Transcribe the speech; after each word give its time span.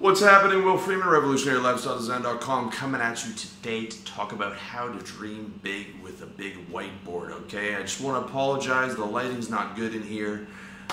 What's 0.00 0.20
happening? 0.20 0.64
Will 0.64 0.76
Freeman, 0.76 1.06
RevolutionaryLifestyleDesign.com, 1.06 2.72
coming 2.72 3.00
at 3.00 3.24
you 3.24 3.32
today 3.32 3.86
to 3.86 4.04
talk 4.04 4.32
about 4.32 4.56
how 4.56 4.88
to 4.88 4.98
dream 5.04 5.58
big 5.62 5.94
with 6.02 6.20
a 6.20 6.26
big 6.26 6.68
whiteboard. 6.68 7.30
Okay, 7.30 7.76
I 7.76 7.82
just 7.82 8.00
want 8.00 8.20
to 8.20 8.28
apologize. 8.28 8.96
The 8.96 9.04
lighting's 9.04 9.48
not 9.48 9.76
good 9.76 9.94
in 9.94 10.02
here. 10.02 10.48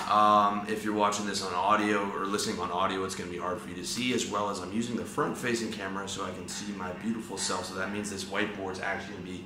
Um, 0.07 0.67
if 0.69 0.85
you're 0.85 0.93
watching 0.93 1.25
this 1.25 1.43
on 1.43 1.51
audio 1.51 2.11
or 2.11 2.25
listening 2.25 2.59
on 2.59 2.71
audio, 2.71 3.03
it's 3.03 3.15
going 3.15 3.27
to 3.27 3.35
be 3.35 3.41
hard 3.41 3.59
for 3.59 3.69
you 3.69 3.75
to 3.75 3.85
see, 3.85 4.13
as 4.13 4.27
well 4.27 4.51
as 4.51 4.59
I'm 4.59 4.71
using 4.71 4.95
the 4.95 5.03
front-facing 5.03 5.71
camera 5.71 6.07
so 6.07 6.23
I 6.23 6.29
can 6.29 6.47
see 6.47 6.71
my 6.73 6.91
beautiful 6.93 7.39
self. 7.39 7.65
So 7.65 7.73
that 7.75 7.91
means 7.91 8.11
this 8.11 8.25
whiteboard 8.25 8.73
is 8.73 8.81
actually 8.81 9.15
going 9.15 9.25
to 9.25 9.31
be 9.31 9.43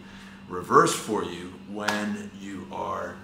reversed 0.50 0.98
for 0.98 1.24
you 1.24 1.54
when 1.70 2.30
you 2.42 2.68
are 2.74 3.16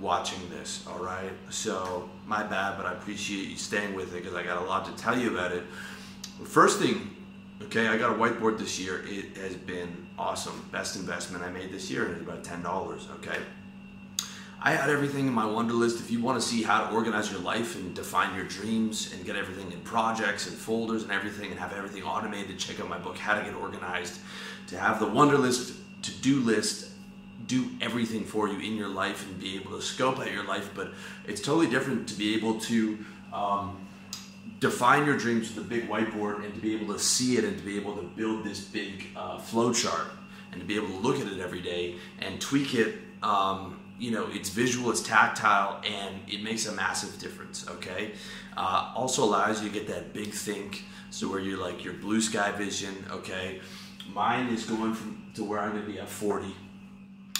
watching 0.00 0.38
this, 0.50 0.86
all 0.86 0.98
right? 0.98 1.32
So, 1.50 2.08
my 2.26 2.42
bad, 2.42 2.76
but 2.76 2.86
I 2.86 2.92
appreciate 2.92 3.48
you 3.48 3.56
staying 3.56 3.94
with 3.94 4.14
it 4.14 4.22
because 4.22 4.34
I 4.34 4.42
got 4.42 4.62
a 4.62 4.64
lot 4.64 4.84
to 4.86 5.02
tell 5.02 5.18
you 5.18 5.30
about 5.30 5.52
it. 5.52 5.64
First 6.44 6.78
thing, 6.78 7.16
okay, 7.62 7.88
I 7.88 7.96
got 7.96 8.10
a 8.10 8.14
whiteboard 8.14 8.58
this 8.58 8.78
year. 8.78 9.04
It 9.06 9.36
has 9.38 9.54
been 9.54 10.06
awesome. 10.18 10.68
Best 10.72 10.96
investment 10.96 11.44
I 11.44 11.50
made 11.50 11.72
this 11.72 11.90
year, 11.90 12.04
and 12.04 12.12
it's 12.12 12.22
about 12.22 12.44
$10, 12.44 13.10
okay? 13.16 13.38
I 14.60 14.72
had 14.72 14.90
everything 14.90 15.28
in 15.28 15.32
my 15.32 15.44
Wunderlist. 15.44 16.00
If 16.00 16.10
you 16.10 16.20
want 16.20 16.40
to 16.40 16.46
see 16.46 16.64
how 16.64 16.84
to 16.84 16.92
organize 16.92 17.30
your 17.30 17.40
life 17.40 17.76
and 17.76 17.94
define 17.94 18.34
your 18.34 18.44
dreams 18.44 19.12
and 19.12 19.24
get 19.24 19.36
everything 19.36 19.70
in 19.70 19.80
projects 19.82 20.48
and 20.48 20.56
folders 20.56 21.04
and 21.04 21.12
everything 21.12 21.50
and 21.52 21.60
have 21.60 21.72
everything 21.72 22.02
automated, 22.02 22.58
check 22.58 22.80
out 22.80 22.88
my 22.88 22.98
book, 22.98 23.16
How 23.16 23.38
to 23.38 23.44
Get 23.44 23.54
Organized. 23.54 24.18
To 24.68 24.78
have 24.78 24.98
the 24.98 25.06
Wunderlist, 25.06 25.76
to-do 26.02 26.40
list 26.40 26.87
do 27.48 27.70
everything 27.80 28.24
for 28.24 28.46
you 28.46 28.60
in 28.60 28.76
your 28.76 28.88
life 28.88 29.26
and 29.26 29.40
be 29.40 29.56
able 29.56 29.72
to 29.72 29.82
scope 29.82 30.20
out 30.20 30.30
your 30.30 30.44
life, 30.44 30.70
but 30.74 30.92
it's 31.26 31.40
totally 31.40 31.66
different 31.66 32.06
to 32.08 32.14
be 32.14 32.36
able 32.36 32.60
to 32.60 32.98
um, 33.32 33.88
define 34.60 35.06
your 35.06 35.16
dreams 35.16 35.54
with 35.54 35.64
a 35.64 35.68
big 35.68 35.88
whiteboard 35.88 36.44
and 36.44 36.54
to 36.54 36.60
be 36.60 36.76
able 36.76 36.92
to 36.92 37.00
see 37.00 37.38
it 37.38 37.44
and 37.44 37.56
to 37.56 37.64
be 37.64 37.76
able 37.76 37.96
to 37.96 38.02
build 38.02 38.44
this 38.44 38.60
big 38.60 39.06
uh, 39.16 39.38
flow 39.38 39.72
chart 39.72 40.12
and 40.52 40.60
to 40.60 40.66
be 40.66 40.76
able 40.76 40.88
to 40.88 40.98
look 40.98 41.18
at 41.18 41.26
it 41.26 41.40
every 41.40 41.62
day 41.62 41.96
and 42.20 42.40
tweak 42.40 42.74
it. 42.74 42.96
Um, 43.22 43.80
you 43.98 44.12
know, 44.12 44.28
it's 44.30 44.50
visual, 44.50 44.90
it's 44.90 45.02
tactile, 45.02 45.80
and 45.84 46.20
it 46.28 46.42
makes 46.42 46.66
a 46.66 46.72
massive 46.72 47.18
difference. 47.18 47.66
Okay. 47.68 48.12
Uh, 48.56 48.92
also 48.94 49.24
allows 49.24 49.60
you 49.60 49.68
to 49.68 49.74
get 49.74 49.88
that 49.88 50.12
big 50.12 50.30
think, 50.32 50.84
so 51.10 51.28
where 51.28 51.40
you're 51.40 51.58
like 51.58 51.82
your 51.82 51.94
blue 51.94 52.20
sky 52.20 52.52
vision. 52.52 52.94
Okay. 53.10 53.60
Mine 54.12 54.48
is 54.48 54.64
going 54.64 54.94
from 54.94 55.30
to 55.34 55.44
where 55.44 55.58
I'm 55.60 55.74
to 55.80 55.86
be 55.86 55.98
at 55.98 56.08
40 56.08 56.54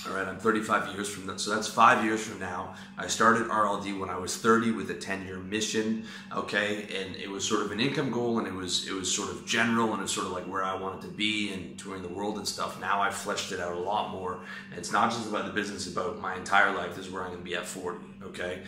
all 0.06 0.14
right, 0.14 0.26
I'm 0.26 0.38
35 0.38 0.94
years 0.94 1.08
from 1.08 1.26
that, 1.26 1.40
so 1.40 1.54
that's 1.54 1.66
five 1.66 2.04
years 2.04 2.24
from 2.24 2.38
now. 2.38 2.74
I 2.96 3.08
started 3.08 3.48
RLD 3.48 3.98
when 3.98 4.10
I 4.10 4.16
was 4.16 4.36
30 4.36 4.70
with 4.72 4.90
a 4.90 4.94
10-year 4.94 5.38
mission, 5.38 6.04
okay, 6.34 6.82
and 7.00 7.16
it 7.16 7.28
was 7.28 7.46
sort 7.46 7.62
of 7.62 7.72
an 7.72 7.80
income 7.80 8.10
goal, 8.10 8.38
and 8.38 8.46
it 8.46 8.54
was 8.54 8.86
it 8.86 8.92
was 8.92 9.12
sort 9.12 9.30
of 9.30 9.44
general, 9.44 9.94
and 9.94 10.02
it's 10.02 10.12
sort 10.12 10.26
of 10.26 10.32
like 10.32 10.44
where 10.44 10.62
I 10.62 10.76
wanted 10.76 11.02
to 11.02 11.08
be 11.08 11.52
and 11.52 11.78
touring 11.78 12.02
the 12.02 12.08
world 12.08 12.36
and 12.36 12.46
stuff. 12.46 12.80
Now 12.80 13.00
I've 13.00 13.14
fleshed 13.14 13.50
it 13.52 13.60
out 13.60 13.72
a 13.72 13.80
lot 13.80 14.12
more. 14.12 14.40
And 14.70 14.78
it's 14.78 14.92
not 14.92 15.10
just 15.10 15.28
about 15.28 15.46
the 15.46 15.52
business; 15.52 15.90
about 15.90 16.20
my 16.20 16.36
entire 16.36 16.74
life. 16.74 16.94
This 16.94 17.06
is 17.06 17.12
where 17.12 17.22
I'm 17.22 17.30
going 17.30 17.40
to 17.40 17.44
be 17.44 17.56
at 17.56 17.66
40, 17.66 17.98
okay. 18.24 18.62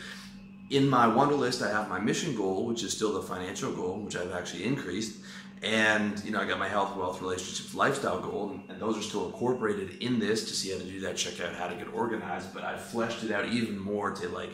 In 0.70 0.88
my 0.88 1.06
Wunderlist, 1.06 1.66
I 1.66 1.70
have 1.70 1.88
my 1.88 1.98
mission 1.98 2.36
goal, 2.36 2.64
which 2.66 2.84
is 2.84 2.92
still 2.92 3.12
the 3.12 3.22
financial 3.22 3.72
goal, 3.72 3.98
which 3.98 4.16
I've 4.16 4.32
actually 4.32 4.64
increased, 4.64 5.20
and 5.62 6.22
you 6.24 6.30
know, 6.30 6.40
I 6.40 6.46
got 6.46 6.58
my 6.58 6.68
health, 6.68 6.96
wealth, 6.96 7.20
relationships, 7.20 7.74
lifestyle 7.74 8.20
goal, 8.20 8.50
and, 8.50 8.62
and, 8.70 8.80
those 8.80 8.96
are 8.96 9.02
still 9.02 9.26
incorporated 9.26 10.02
in 10.02 10.18
this. 10.18 10.48
To 10.48 10.54
see 10.54 10.72
how 10.72 10.78
to 10.78 10.84
do 10.84 11.00
that, 11.00 11.16
check 11.16 11.38
out 11.40 11.54
how 11.54 11.68
to 11.68 11.74
get 11.74 11.92
organized. 11.92 12.54
But 12.54 12.64
I 12.64 12.78
fleshed 12.78 13.22
it 13.24 13.30
out 13.30 13.46
even 13.46 13.78
more 13.78 14.10
to 14.10 14.28
like, 14.30 14.50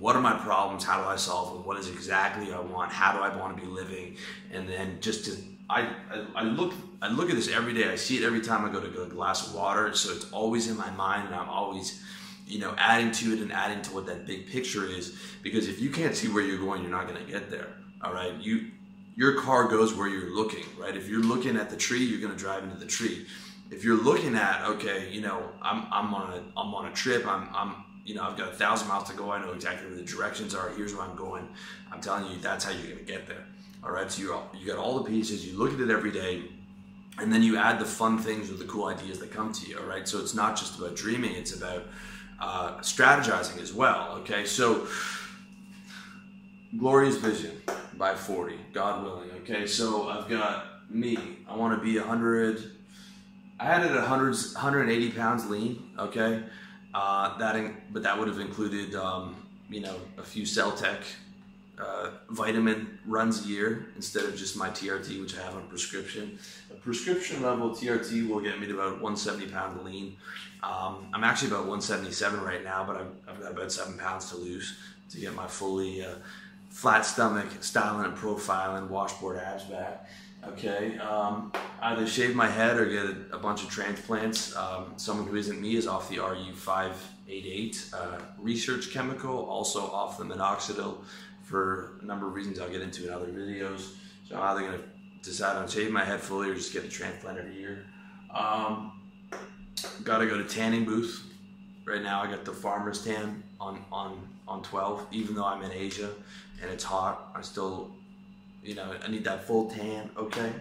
what 0.00 0.16
are 0.16 0.22
my 0.22 0.32
problems? 0.32 0.82
How 0.82 1.02
do 1.02 1.08
I 1.08 1.16
solve 1.16 1.54
them? 1.54 1.64
What 1.64 1.78
is 1.78 1.88
exactly 1.88 2.52
I 2.52 2.58
want? 2.58 2.90
How 2.90 3.12
do 3.12 3.20
I 3.20 3.36
want 3.36 3.56
to 3.56 3.62
be 3.62 3.68
living? 3.68 4.16
And 4.52 4.68
then 4.68 4.98
just 5.00 5.26
to 5.26 5.36
I, 5.70 5.82
I, 6.10 6.26
I 6.34 6.42
look 6.42 6.74
I 7.00 7.08
look 7.08 7.30
at 7.30 7.36
this 7.36 7.48
every 7.48 7.72
day. 7.72 7.88
I 7.88 7.94
see 7.94 8.18
it 8.18 8.24
every 8.24 8.40
time 8.40 8.64
I 8.64 8.72
go 8.72 8.80
to 8.80 8.88
get 8.88 9.00
a 9.00 9.06
glass 9.06 9.46
of 9.46 9.54
water. 9.54 9.94
So 9.94 10.12
it's 10.12 10.30
always 10.32 10.68
in 10.68 10.76
my 10.76 10.90
mind, 10.90 11.26
and 11.26 11.34
I'm 11.34 11.48
always 11.48 12.02
you 12.46 12.58
know 12.58 12.74
adding 12.76 13.12
to 13.12 13.32
it 13.34 13.38
and 13.40 13.52
adding 13.52 13.80
to 13.82 13.94
what 13.94 14.06
that 14.06 14.26
big 14.26 14.48
picture 14.48 14.84
is. 14.84 15.16
Because 15.42 15.68
if 15.68 15.80
you 15.80 15.90
can't 15.90 16.16
see 16.16 16.28
where 16.28 16.42
you're 16.42 16.58
going, 16.58 16.82
you're 16.82 16.90
not 16.90 17.06
going 17.06 17.24
to 17.24 17.30
get 17.30 17.50
there. 17.50 17.68
All 18.02 18.12
right, 18.12 18.34
you 18.40 18.70
your 19.16 19.40
car 19.40 19.68
goes 19.68 19.94
where 19.94 20.08
you're 20.08 20.34
looking, 20.34 20.64
right? 20.78 20.96
If 20.96 21.08
you're 21.08 21.22
looking 21.22 21.56
at 21.56 21.70
the 21.70 21.76
tree, 21.76 22.04
you're 22.04 22.20
going 22.20 22.32
to 22.32 22.38
drive 22.38 22.62
into 22.62 22.76
the 22.76 22.86
tree. 22.86 23.26
If 23.70 23.84
you're 23.84 24.02
looking 24.02 24.34
at, 24.34 24.64
okay, 24.66 25.10
you 25.10 25.20
know, 25.20 25.50
I'm, 25.62 25.86
I'm 25.92 26.14
on 26.14 26.32
a, 26.32 26.42
I'm 26.58 26.74
on 26.74 26.86
a 26.86 26.92
trip. 26.92 27.26
I'm, 27.26 27.48
I'm, 27.54 27.84
you 28.04 28.14
know, 28.14 28.22
I've 28.22 28.36
got 28.36 28.48
a 28.48 28.56
thousand 28.56 28.88
miles 28.88 29.08
to 29.10 29.16
go. 29.16 29.30
I 29.30 29.40
know 29.40 29.52
exactly 29.52 29.86
where 29.86 29.96
the 29.96 30.02
directions 30.02 30.54
are. 30.54 30.70
Here's 30.70 30.94
where 30.94 31.04
I'm 31.04 31.16
going. 31.16 31.48
I'm 31.92 32.00
telling 32.00 32.30
you, 32.32 32.38
that's 32.38 32.64
how 32.64 32.72
you're 32.72 32.82
going 32.82 32.98
to 32.98 33.04
get 33.04 33.28
there. 33.28 33.44
All 33.84 33.92
right. 33.92 34.10
So 34.10 34.22
you, 34.22 34.40
you 34.58 34.66
got 34.66 34.78
all 34.78 34.98
the 34.98 35.08
pieces. 35.08 35.46
You 35.46 35.58
look 35.58 35.72
at 35.72 35.80
it 35.80 35.90
every 35.90 36.10
day, 36.10 36.42
and 37.18 37.32
then 37.32 37.42
you 37.42 37.56
add 37.56 37.78
the 37.78 37.84
fun 37.84 38.18
things 38.18 38.50
or 38.50 38.54
the 38.54 38.64
cool 38.64 38.86
ideas 38.86 39.18
that 39.20 39.30
come 39.30 39.52
to 39.52 39.68
you. 39.68 39.78
All 39.78 39.86
right. 39.86 40.08
So 40.08 40.18
it's 40.18 40.34
not 40.34 40.56
just 40.56 40.78
about 40.78 40.96
dreaming. 40.96 41.34
It's 41.34 41.54
about 41.54 41.86
uh, 42.40 42.78
strategizing 42.78 43.60
as 43.60 43.72
well. 43.72 44.16
Okay. 44.20 44.44
So 44.44 44.88
glorious 46.78 47.16
vision 47.16 47.60
by 47.94 48.14
40, 48.14 48.56
God 48.72 49.04
willing. 49.04 49.30
Okay, 49.42 49.66
so 49.66 50.08
I've 50.08 50.28
got 50.28 50.66
me. 50.88 51.18
I 51.48 51.56
want 51.56 51.78
to 51.78 51.84
be 51.84 51.98
100. 51.98 52.72
I 53.58 53.64
had 53.64 53.82
it 53.82 53.90
at 53.90 53.96
100, 53.96 54.28
180 54.30 55.10
pounds 55.10 55.48
lean. 55.48 55.90
Okay, 55.98 56.42
uh, 56.94 57.38
that 57.38 57.56
in, 57.56 57.76
but 57.90 58.02
that 58.02 58.18
would 58.18 58.28
have 58.28 58.40
included 58.40 58.94
um, 58.94 59.36
you 59.68 59.80
know 59.80 59.96
a 60.18 60.22
few 60.22 60.44
Celtec 60.44 61.02
uh, 61.80 62.10
vitamin 62.30 62.98
runs 63.06 63.44
a 63.44 63.48
year 63.48 63.86
instead 63.96 64.24
of 64.24 64.36
just 64.36 64.56
my 64.56 64.68
TRT, 64.70 65.20
which 65.20 65.36
I 65.36 65.42
have 65.42 65.54
on 65.54 65.66
prescription. 65.68 66.38
A 66.70 66.74
prescription 66.74 67.42
level 67.42 67.70
TRT 67.70 68.28
will 68.28 68.40
get 68.40 68.60
me 68.60 68.66
to 68.66 68.74
about 68.74 69.00
170 69.00 69.46
pound 69.48 69.84
lean. 69.84 70.16
Um, 70.62 71.08
I'm 71.14 71.24
actually 71.24 71.48
about 71.48 71.66
177 71.66 72.42
right 72.42 72.62
now, 72.62 72.84
but 72.84 72.96
I've, 72.96 73.12
I've, 73.26 73.40
got 73.40 73.52
about 73.52 73.72
seven 73.72 73.96
pounds 73.96 74.30
to 74.30 74.36
lose 74.36 74.76
to 75.10 75.18
get 75.18 75.34
my 75.34 75.46
fully 75.46 76.04
uh, 76.04 76.16
flat 76.70 77.04
stomach 77.04 77.46
styling 77.60 78.06
and 78.06 78.16
profiling, 78.16 78.88
washboard 78.88 79.38
abs 79.38 79.64
back. 79.64 80.08
Okay, 80.48 80.96
um, 80.98 81.52
either 81.82 82.06
shave 82.06 82.34
my 82.34 82.46
head 82.46 82.78
or 82.78 82.86
get 82.86 83.04
a, 83.04 83.36
a 83.36 83.38
bunch 83.38 83.62
of 83.62 83.68
transplants. 83.68 84.56
Um, 84.56 84.94
someone 84.96 85.26
who 85.26 85.36
isn't 85.36 85.60
me 85.60 85.76
is 85.76 85.86
off 85.86 86.08
the 86.08 86.16
RU588 86.16 87.94
uh, 87.94 88.18
research 88.38 88.90
chemical, 88.90 89.44
also 89.44 89.82
off 89.90 90.16
the 90.16 90.24
minoxidil 90.24 90.96
for 91.42 91.98
a 92.00 92.06
number 92.06 92.26
of 92.26 92.32
reasons 92.32 92.58
I'll 92.58 92.70
get 92.70 92.80
into 92.80 93.06
in 93.06 93.12
other 93.12 93.26
videos. 93.26 93.90
So 94.26 94.36
I'm 94.36 94.56
either 94.56 94.60
going 94.60 94.78
to 94.78 94.84
decide 95.22 95.56
on 95.56 95.68
shaving 95.68 95.92
my 95.92 96.04
head 96.04 96.20
fully 96.20 96.48
or 96.48 96.54
just 96.54 96.72
get 96.72 96.84
a 96.84 96.88
transplant 96.88 97.36
every 97.36 97.58
year. 97.58 97.84
Um, 98.34 98.92
Got 100.04 100.18
to 100.18 100.26
go 100.26 100.38
to 100.38 100.44
tanning 100.44 100.84
booth. 100.84 101.26
Right 101.84 102.02
now 102.02 102.22
I 102.22 102.30
got 102.30 102.44
the 102.44 102.52
farmer's 102.52 103.04
tan 103.04 103.42
on, 103.60 103.84
on, 103.92 104.18
on 104.48 104.62
12, 104.62 105.06
even 105.12 105.34
though 105.34 105.44
I'm 105.44 105.62
in 105.62 105.72
Asia 105.72 106.10
and 106.62 106.70
it's 106.70 106.84
hot. 106.84 107.30
I 107.34 107.42
still, 107.42 107.90
you 108.62 108.74
know, 108.74 108.94
I 109.04 109.10
need 109.10 109.24
that 109.24 109.44
full 109.44 109.70
tan, 109.70 110.10
okay? 110.16 110.52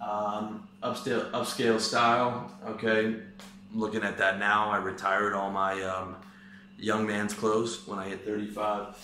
Um, 0.00 0.68
upscale, 0.82 1.30
upscale 1.32 1.80
style, 1.80 2.52
okay? 2.66 3.06
I'm 3.06 3.80
looking 3.80 4.02
at 4.02 4.18
that 4.18 4.38
now. 4.38 4.70
I 4.70 4.76
retired 4.78 5.34
all 5.34 5.50
my 5.50 5.82
um, 5.82 6.16
young 6.78 7.06
man's 7.06 7.34
clothes 7.34 7.86
when 7.86 7.98
I 7.98 8.08
hit 8.08 8.24
35. 8.24 8.96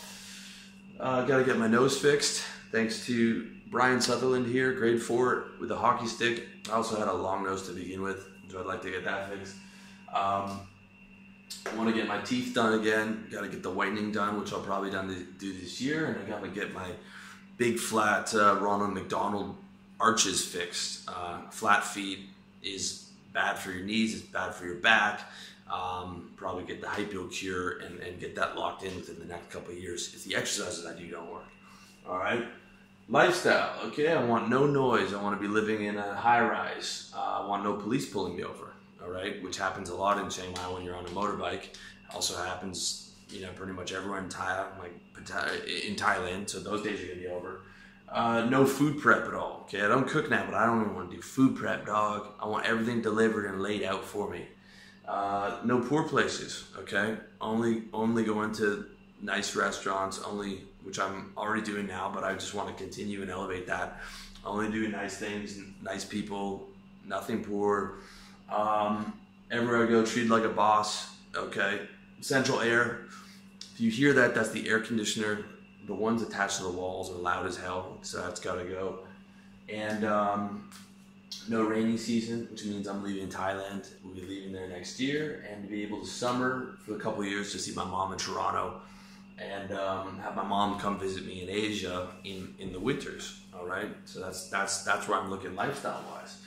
Uh, 1.01 1.23
Got 1.25 1.39
to 1.39 1.45
get 1.45 1.59
my 1.59 1.67
nose 1.67 1.99
fixed. 1.99 2.45
Thanks 2.71 3.05
to 3.07 3.51
Brian 3.71 4.01
Sutherland 4.01 4.47
here, 4.47 4.73
grade 4.73 5.03
four 5.03 5.47
with 5.61 5.71
a 5.71 5.77
hockey 5.77 6.07
stick. 6.07 6.47
I 6.71 6.75
also 6.75 6.99
had 6.99 7.09
a 7.09 7.13
long 7.13 7.43
nose 7.43 7.67
to 7.69 7.73
begin 7.73 8.03
with, 8.03 8.29
so 8.49 8.61
I'd 8.61 8.67
like 8.67 8.83
to 8.83 8.91
get 8.91 9.05
that 9.05 9.31
fixed. 9.31 9.57
Um, 10.15 10.61
I 11.71 11.77
want 11.77 11.89
to 11.89 11.95
get 11.95 12.07
my 12.07 12.19
teeth 12.19 12.55
done 12.55 12.79
again. 12.79 13.27
Got 13.31 13.43
to 13.43 13.49
get 13.49 13.63
the 13.63 13.71
whitening 13.71 14.13
done, 14.13 14.39
which 14.39 14.53
I'll 14.53 14.61
probably 14.61 14.91
done 14.91 15.09
to 15.09 15.23
do 15.39 15.53
this 15.53 15.81
year, 15.81 16.07
and 16.07 16.19
I 16.19 16.29
got 16.29 16.43
to 16.43 16.49
get 16.49 16.73
my 16.73 16.91
big 17.57 17.79
flat 17.79 18.35
uh, 18.35 18.59
Ronald 18.61 18.93
McDonald 18.93 19.57
arches 20.01 20.45
fixed. 20.45 21.09
Uh, 21.09 21.43
flat 21.51 21.85
feet 21.85 22.21
is 22.63 23.11
bad 23.33 23.59
for 23.59 23.71
your 23.71 23.85
knees. 23.85 24.15
It's 24.15 24.23
bad 24.23 24.55
for 24.55 24.67
your 24.67 24.77
back. 24.77 25.21
Um, 25.73 26.31
probably 26.37 26.65
get 26.65 26.81
the 26.81 26.89
HyProCure 26.89 27.87
and, 27.87 28.01
and 28.01 28.21
get 28.21 28.35
that 28.37 28.57
locked 28.57 28.83
in 28.83 28.95
within 28.97 29.19
the 29.19 29.25
next 29.25 29.51
couple 29.51 29.73
of 29.73 29.79
years 29.79 30.13
if 30.15 30.25
the 30.25 30.37
exercises 30.37 30.85
I 30.85 30.99
do 30.99 31.09
don't 31.09 31.31
work. 31.33 31.45
All 32.07 32.19
right. 32.19 32.45
Lifestyle. 33.09 33.75
Okay, 33.87 34.13
I 34.13 34.23
want 34.25 34.49
no 34.49 34.67
noise. 34.67 35.15
I 35.15 35.23
want 35.23 35.41
to 35.41 35.41
be 35.41 35.53
living 35.53 35.85
in 35.85 35.97
a 35.97 36.15
high 36.15 36.41
rise. 36.41 37.13
Uh, 37.17 37.43
I 37.43 37.47
want 37.47 37.65
no 37.65 37.75
police 37.75 38.09
pulling 38.09 38.37
me 38.37 38.45
over 38.45 38.73
all 39.05 39.11
right, 39.11 39.43
which 39.43 39.59
happens 39.59 39.89
a 39.91 39.95
lot 39.95 40.19
in 40.19 40.29
Chiang 40.31 40.53
Mai 40.53 40.73
when 40.73 40.85
you're 40.85 40.97
on 40.97 41.05
a 41.05 41.11
motorbike. 41.11 41.77
Also 42.15 42.37
happens, 42.43 43.15
you 43.31 43.43
know, 43.43 43.51
pretty 43.55 43.73
much 43.73 43.93
everywhere 43.93 44.21
in 44.21 44.29
Thailand, 44.29 44.79
like 44.79 44.95
in 45.17 45.97
Thailand. 45.97 46.49
So 46.49 46.61
those 46.61 46.83
days 46.83 47.03
are 47.03 47.07
gonna 47.07 47.21
be 47.21 47.27
over. 47.27 47.61
Uh, 48.09 48.47
no 48.51 48.67
food 48.67 49.01
prep 49.01 49.27
at 49.27 49.35
all. 49.35 49.61
Okay, 49.63 49.81
I 49.81 49.89
don't 49.89 50.07
cook 50.07 50.29
now, 50.29 50.45
but 50.45 50.55
I 50.55 50.67
don't 50.67 50.83
even 50.83 50.95
want 50.95 51.11
to 51.11 51.17
do 51.17 51.23
food 51.23 51.57
prep, 51.57 51.87
dog. 51.87 52.29
I 52.39 52.47
want 52.47 52.67
everything 52.67 53.01
delivered 53.01 53.47
and 53.47 53.63
laid 53.63 53.83
out 53.83 54.05
for 54.05 54.29
me. 54.29 54.47
Uh, 55.09 55.59
no 55.65 55.81
poor 55.81 56.07
places. 56.07 56.65
Okay, 56.79 57.17
only 57.41 57.85
only 57.95 58.25
go 58.25 58.43
into 58.43 58.87
nice 59.23 59.57
restaurants. 59.57 60.21
Only 60.23 60.65
which 60.85 60.99
I'm 60.99 61.33
already 61.37 61.63
doing 61.63 61.87
now, 61.87 62.11
but 62.13 62.25
I 62.25 62.35
just 62.35 62.55
want 62.55 62.69
to 62.69 62.75
continue 62.75 63.23
and 63.23 63.31
elevate 63.31 63.67
that. 63.67 64.01
only 64.45 64.71
do 64.71 64.89
nice 64.89 65.17
things, 65.17 65.59
nice 65.81 66.05
people, 66.05 66.69
nothing 67.07 67.45
poor. 67.45 68.01
Um, 68.49 69.13
everywhere 69.51 69.87
I 69.87 69.91
go, 69.91 70.05
treated 70.05 70.31
like 70.31 70.45
a 70.45 70.49
boss. 70.49 71.15
Okay, 71.35 71.81
central 72.21 72.61
air. 72.61 73.07
If 73.75 73.81
you 73.81 73.91
hear 73.91 74.13
that, 74.15 74.35
that's 74.35 74.51
the 74.51 74.69
air 74.69 74.81
conditioner. 74.81 75.45
The 75.87 75.95
ones 75.95 76.23
attached 76.23 76.59
to 76.59 76.65
the 76.65 76.71
walls 76.71 77.11
are 77.11 77.15
loud 77.15 77.47
as 77.47 77.57
hell, 77.57 77.99
so 78.03 78.21
that's 78.21 78.39
got 78.41 78.57
to 78.57 78.65
go. 78.65 79.01
And 79.69 80.05
um, 80.05 80.71
no 81.49 81.63
rainy 81.63 81.97
season, 81.97 82.49
which 82.51 82.65
means 82.65 82.87
I'm 82.87 83.03
leaving 83.03 83.29
Thailand. 83.29 83.89
We'll 84.05 84.15
be 84.15 84.23
leaving 84.23 84.53
there 84.53 84.69
next 84.69 85.01
year, 85.01 85.45
and 85.51 85.65
to 85.65 85.71
be 85.71 85.83
able 85.83 86.01
to 86.01 86.07
summer 86.07 86.77
for 86.85 86.95
a 86.95 86.99
couple 86.99 87.25
years 87.25 87.53
to 87.53 87.59
see 87.59 87.75
my 87.75 87.85
mom 87.85 88.13
in 88.13 88.19
Toronto, 88.19 88.81
and 89.39 89.73
um, 89.73 90.19
have 90.21 90.37
my 90.37 90.45
mom 90.45 90.79
come 90.79 90.99
visit 90.99 91.27
me 91.27 91.43
in 91.43 91.49
Asia 91.49 92.09
in, 92.25 92.55
in 92.59 92.73
the 92.73 92.79
winters. 92.79 93.41
All 93.55 93.67
right, 93.67 93.89
so 94.05 94.21
that's 94.21 94.49
that's 94.49 94.85
that's 94.85 95.09
where 95.09 95.19
I'm 95.19 95.31
looking 95.31 95.55
lifestyle 95.55 96.05
wise. 96.13 96.42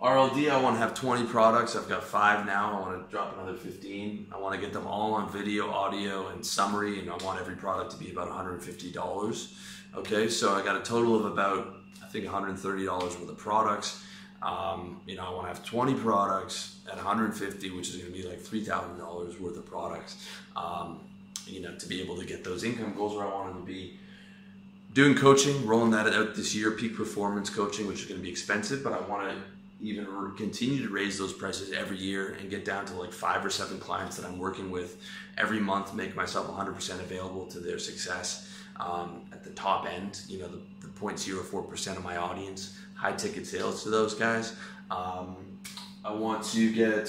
RLD, 0.00 0.50
I 0.50 0.58
want 0.58 0.76
to 0.76 0.80
have 0.80 0.94
20 0.94 1.26
products. 1.26 1.76
I've 1.76 1.88
got 1.88 2.02
five 2.02 2.46
now. 2.46 2.72
I 2.72 2.80
want 2.80 3.04
to 3.04 3.10
drop 3.10 3.34
another 3.36 3.54
15. 3.54 4.28
I 4.34 4.38
want 4.38 4.54
to 4.54 4.60
get 4.60 4.72
them 4.72 4.86
all 4.86 5.12
on 5.12 5.30
video, 5.30 5.70
audio, 5.70 6.28
and 6.28 6.44
summary, 6.44 7.00
and 7.00 7.10
I 7.10 7.16
want 7.18 7.38
every 7.38 7.54
product 7.54 7.90
to 7.90 7.98
be 7.98 8.10
about 8.10 8.30
$150. 8.30 9.54
Okay, 9.94 10.28
so 10.30 10.54
I 10.54 10.62
got 10.62 10.76
a 10.76 10.80
total 10.82 11.16
of 11.16 11.26
about 11.26 11.76
I 12.02 12.06
think 12.06 12.24
$130 12.24 12.88
worth 12.88 13.28
of 13.28 13.36
products. 13.36 14.02
Um, 14.40 15.02
you 15.06 15.16
know, 15.16 15.26
I 15.26 15.30
want 15.34 15.42
to 15.42 15.48
have 15.48 15.62
20 15.66 15.92
products 15.96 16.78
at 16.88 16.96
150, 16.96 17.70
which 17.72 17.90
is 17.90 17.96
going 17.96 18.10
to 18.10 18.18
be 18.18 18.26
like 18.26 18.40
$3,000 18.40 19.38
worth 19.38 19.56
of 19.58 19.66
products. 19.66 20.26
Um, 20.56 21.00
you 21.46 21.60
know, 21.60 21.76
to 21.76 21.86
be 21.86 22.00
able 22.00 22.16
to 22.16 22.24
get 22.24 22.42
those 22.42 22.64
income 22.64 22.94
goals 22.96 23.14
where 23.14 23.26
I 23.26 23.34
want 23.34 23.52
them 23.52 23.66
to 23.66 23.66
be. 23.66 23.98
Doing 24.94 25.14
coaching, 25.14 25.66
rolling 25.66 25.90
that 25.90 26.06
out 26.06 26.34
this 26.34 26.54
year, 26.54 26.70
peak 26.70 26.96
performance 26.96 27.50
coaching, 27.50 27.86
which 27.86 28.00
is 28.00 28.06
going 28.06 28.18
to 28.18 28.24
be 28.24 28.30
expensive, 28.30 28.82
but 28.82 28.94
I 28.94 29.00
want 29.06 29.28
to 29.28 29.36
even 29.80 30.06
continue 30.36 30.86
to 30.86 30.92
raise 30.92 31.18
those 31.18 31.32
prices 31.32 31.72
every 31.72 31.96
year 31.96 32.36
and 32.40 32.50
get 32.50 32.64
down 32.64 32.84
to 32.86 32.94
like 32.94 33.12
five 33.12 33.44
or 33.44 33.50
seven 33.50 33.78
clients 33.78 34.16
that 34.16 34.26
I'm 34.26 34.38
working 34.38 34.70
with 34.70 35.00
every 35.38 35.60
month, 35.60 35.94
make 35.94 36.14
myself 36.14 36.46
100% 36.48 37.00
available 37.00 37.46
to 37.46 37.60
their 37.60 37.78
success 37.78 38.52
um, 38.78 39.22
at 39.32 39.44
the 39.44 39.50
top 39.50 39.86
end, 39.90 40.22
you 40.28 40.38
know, 40.38 40.48
the, 40.48 40.60
the 40.80 40.88
0.04% 40.88 41.96
of 41.96 42.04
my 42.04 42.16
audience, 42.16 42.78
high 42.94 43.12
ticket 43.12 43.46
sales 43.46 43.82
to 43.82 43.90
those 43.90 44.14
guys. 44.14 44.54
Um, 44.90 45.36
I 46.04 46.12
want 46.12 46.44
to 46.44 46.72
get 46.72 47.06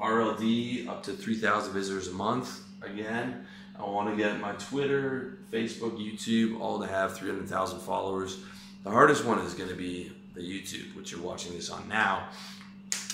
RLD 0.00 0.88
up 0.88 1.02
to 1.04 1.12
3,000 1.12 1.72
visitors 1.72 2.08
a 2.08 2.12
month 2.12 2.60
again. 2.82 3.46
I 3.78 3.82
want 3.82 4.10
to 4.10 4.16
get 4.16 4.40
my 4.40 4.52
Twitter, 4.52 5.38
Facebook, 5.52 5.98
YouTube 5.98 6.60
all 6.60 6.80
to 6.80 6.86
have 6.86 7.16
300,000 7.16 7.80
followers. 7.80 8.38
The 8.84 8.90
hardest 8.90 9.24
one 9.24 9.38
is 9.40 9.54
going 9.54 9.70
to 9.70 9.76
be 9.76 10.12
the 10.38 10.44
YouTube, 10.44 10.94
which 10.96 11.12
you're 11.12 11.22
watching 11.22 11.52
this 11.52 11.70
on 11.70 11.88
now, 11.88 12.28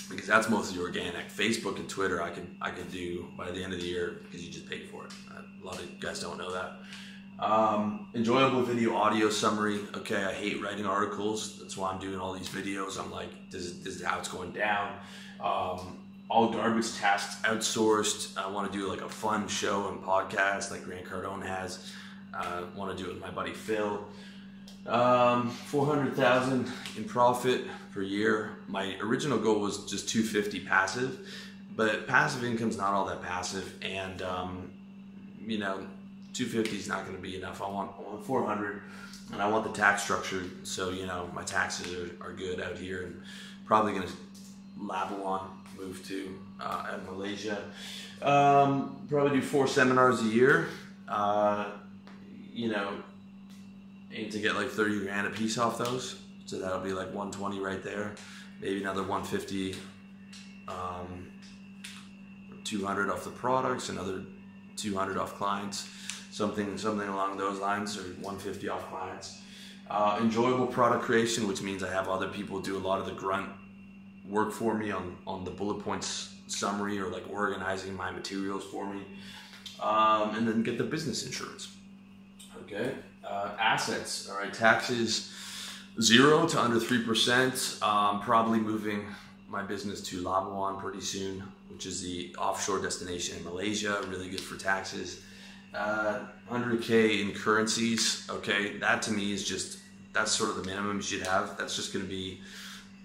because 0.09 0.27
that's 0.27 0.49
mostly 0.49 0.79
organic. 0.81 1.29
Facebook 1.29 1.77
and 1.77 1.89
Twitter, 1.89 2.21
I 2.21 2.29
can 2.29 2.55
I 2.61 2.71
can 2.71 2.87
do 2.89 3.27
by 3.37 3.51
the 3.51 3.63
end 3.63 3.73
of 3.73 3.79
the 3.81 3.85
year 3.85 4.21
because 4.23 4.45
you 4.45 4.51
just 4.51 4.69
paid 4.69 4.89
for 4.89 5.05
it. 5.05 5.11
A 5.61 5.65
lot 5.65 5.79
of 5.79 5.99
guys 5.99 6.19
don't 6.19 6.37
know 6.37 6.51
that. 6.53 6.79
Um, 7.37 8.07
enjoyable 8.13 8.61
video 8.61 8.95
audio 8.95 9.29
summary. 9.29 9.79
Okay, 9.93 10.23
I 10.23 10.31
hate 10.31 10.61
writing 10.61 10.85
articles. 10.85 11.59
That's 11.59 11.75
why 11.75 11.91
I'm 11.91 11.99
doing 11.99 12.19
all 12.19 12.33
these 12.33 12.47
videos. 12.47 12.97
I'm 12.97 13.11
like, 13.11 13.29
this 13.51 13.63
is, 13.63 13.83
this 13.83 13.95
is 13.95 14.03
how 14.03 14.19
it's 14.19 14.29
going 14.29 14.51
down. 14.51 14.93
Um, 15.43 15.97
all 16.29 16.49
garbage 16.49 16.95
tasks 16.95 17.41
outsourced. 17.43 18.37
I 18.37 18.49
want 18.49 18.71
to 18.71 18.77
do 18.77 18.87
like 18.87 19.01
a 19.01 19.09
fun 19.09 19.47
show 19.47 19.89
and 19.89 20.01
podcast 20.01 20.71
like 20.71 20.85
Grant 20.85 21.05
Cardone 21.05 21.45
has. 21.45 21.91
I 22.33 22.45
uh, 22.45 22.63
want 22.75 22.97
to 22.97 23.03
do 23.03 23.09
it 23.09 23.13
with 23.15 23.21
my 23.21 23.31
buddy 23.31 23.53
Phil. 23.53 24.05
Um, 24.87 25.49
400,000 25.49 26.71
in 26.95 27.03
profit 27.05 27.65
per 27.91 28.01
year. 28.03 28.51
My 28.67 28.95
original 29.01 29.37
goal 29.39 29.59
was 29.59 29.85
just 29.85 30.07
250 30.09 30.59
passive, 30.59 31.27
but 31.75 32.07
passive 32.07 32.43
income's 32.43 32.77
not 32.77 32.93
all 32.93 33.05
that 33.05 33.23
passive, 33.23 33.73
and 33.81 34.21
um, 34.21 34.71
you 35.45 35.57
know, 35.57 35.87
250 36.33 36.77
is 36.77 36.87
not 36.87 37.05
going 37.05 37.15
to 37.15 37.21
be 37.21 37.35
enough. 37.35 37.61
I 37.61 37.69
want, 37.69 37.91
I 37.97 38.09
want 38.09 38.25
400, 38.25 38.81
and 39.33 39.41
I 39.41 39.49
want 39.49 39.63
the 39.63 39.71
tax 39.71 40.03
structure 40.03 40.43
so 40.63 40.89
you 40.91 41.07
know 41.07 41.29
my 41.33 41.43
taxes 41.43 41.93
are, 41.93 42.27
are 42.27 42.33
good 42.33 42.61
out 42.61 42.77
here, 42.77 43.03
and 43.03 43.21
probably 43.65 43.93
going 43.93 44.07
to 44.07 44.13
Labuan 44.79 45.41
move 45.77 46.05
to 46.07 46.37
uh, 46.59 46.97
Malaysia. 47.09 47.63
Um, 48.21 49.05
probably 49.09 49.39
do 49.39 49.45
four 49.45 49.67
seminars 49.67 50.21
a 50.21 50.25
year. 50.25 50.67
Uh, 51.07 51.71
you 52.53 52.69
know, 52.69 52.93
aim 54.15 54.29
to 54.29 54.39
get 54.39 54.55
like 54.55 54.69
30 54.69 55.01
grand 55.01 55.27
a 55.27 55.29
piece 55.29 55.57
off 55.57 55.77
those. 55.77 56.19
So 56.45 56.59
that'll 56.59 56.79
be 56.79 56.93
like 56.93 57.07
120 57.07 57.59
right 57.59 57.83
there. 57.83 58.15
Maybe 58.61 58.79
another 58.79 59.01
150, 59.01 59.75
um, 60.67 61.27
200 62.63 63.09
off 63.09 63.23
the 63.23 63.29
products, 63.31 63.89
another 63.89 64.23
200 64.77 65.17
off 65.17 65.35
clients, 65.35 65.89
something 66.31 66.77
something 66.77 67.07
along 67.07 67.37
those 67.37 67.59
lines, 67.59 67.97
or 67.97 68.03
150 68.03 68.69
off 68.69 68.87
clients. 68.89 69.41
Uh, 69.89 70.17
enjoyable 70.21 70.65
product 70.65 71.03
creation, 71.03 71.47
which 71.47 71.61
means 71.61 71.83
I 71.83 71.91
have 71.91 72.07
other 72.07 72.27
people 72.27 72.59
do 72.59 72.77
a 72.77 72.79
lot 72.79 72.99
of 72.99 73.05
the 73.05 73.11
grunt 73.11 73.49
work 74.27 74.51
for 74.51 74.73
me 74.73 74.91
on, 74.91 75.15
on 75.27 75.43
the 75.43 75.51
bullet 75.51 75.83
points 75.83 76.33
summary 76.47 76.99
or 76.99 77.09
like 77.09 77.23
organizing 77.29 77.95
my 77.95 78.09
materials 78.11 78.63
for 78.63 78.91
me. 78.91 79.01
Um, 79.79 80.35
and 80.35 80.47
then 80.47 80.63
get 80.63 80.77
the 80.77 80.83
business 80.83 81.25
insurance. 81.25 81.75
Okay 82.63 82.93
uh, 83.27 83.51
assets. 83.59 84.29
All 84.29 84.37
right, 84.37 84.53
taxes 84.53 85.31
zero 86.01 86.47
to 86.47 86.61
under 86.61 86.79
three 86.79 87.03
percent. 87.03 87.77
Um, 87.81 88.21
probably 88.21 88.59
moving 88.59 89.05
my 89.47 89.63
business 89.63 90.01
to 90.01 90.21
Labuan 90.21 90.79
pretty 90.79 91.01
soon, 91.01 91.43
which 91.69 91.85
is 91.85 92.01
the 92.01 92.35
offshore 92.37 92.81
destination 92.81 93.37
in 93.37 93.43
Malaysia. 93.43 94.03
Really 94.07 94.29
good 94.29 94.41
for 94.41 94.57
taxes. 94.57 95.21
Uh, 95.73 96.19
100k 96.49 97.21
in 97.21 97.33
currencies. 97.33 98.27
Okay, 98.29 98.77
that 98.77 99.01
to 99.03 99.11
me 99.11 99.33
is 99.33 99.47
just 99.47 99.79
that's 100.13 100.31
sort 100.31 100.49
of 100.49 100.55
the 100.55 100.63
minimum 100.63 100.97
you 100.97 101.01
should 101.01 101.25
have. 101.27 101.57
That's 101.57 101.75
just 101.75 101.93
going 101.93 102.05
to 102.05 102.09
be 102.09 102.39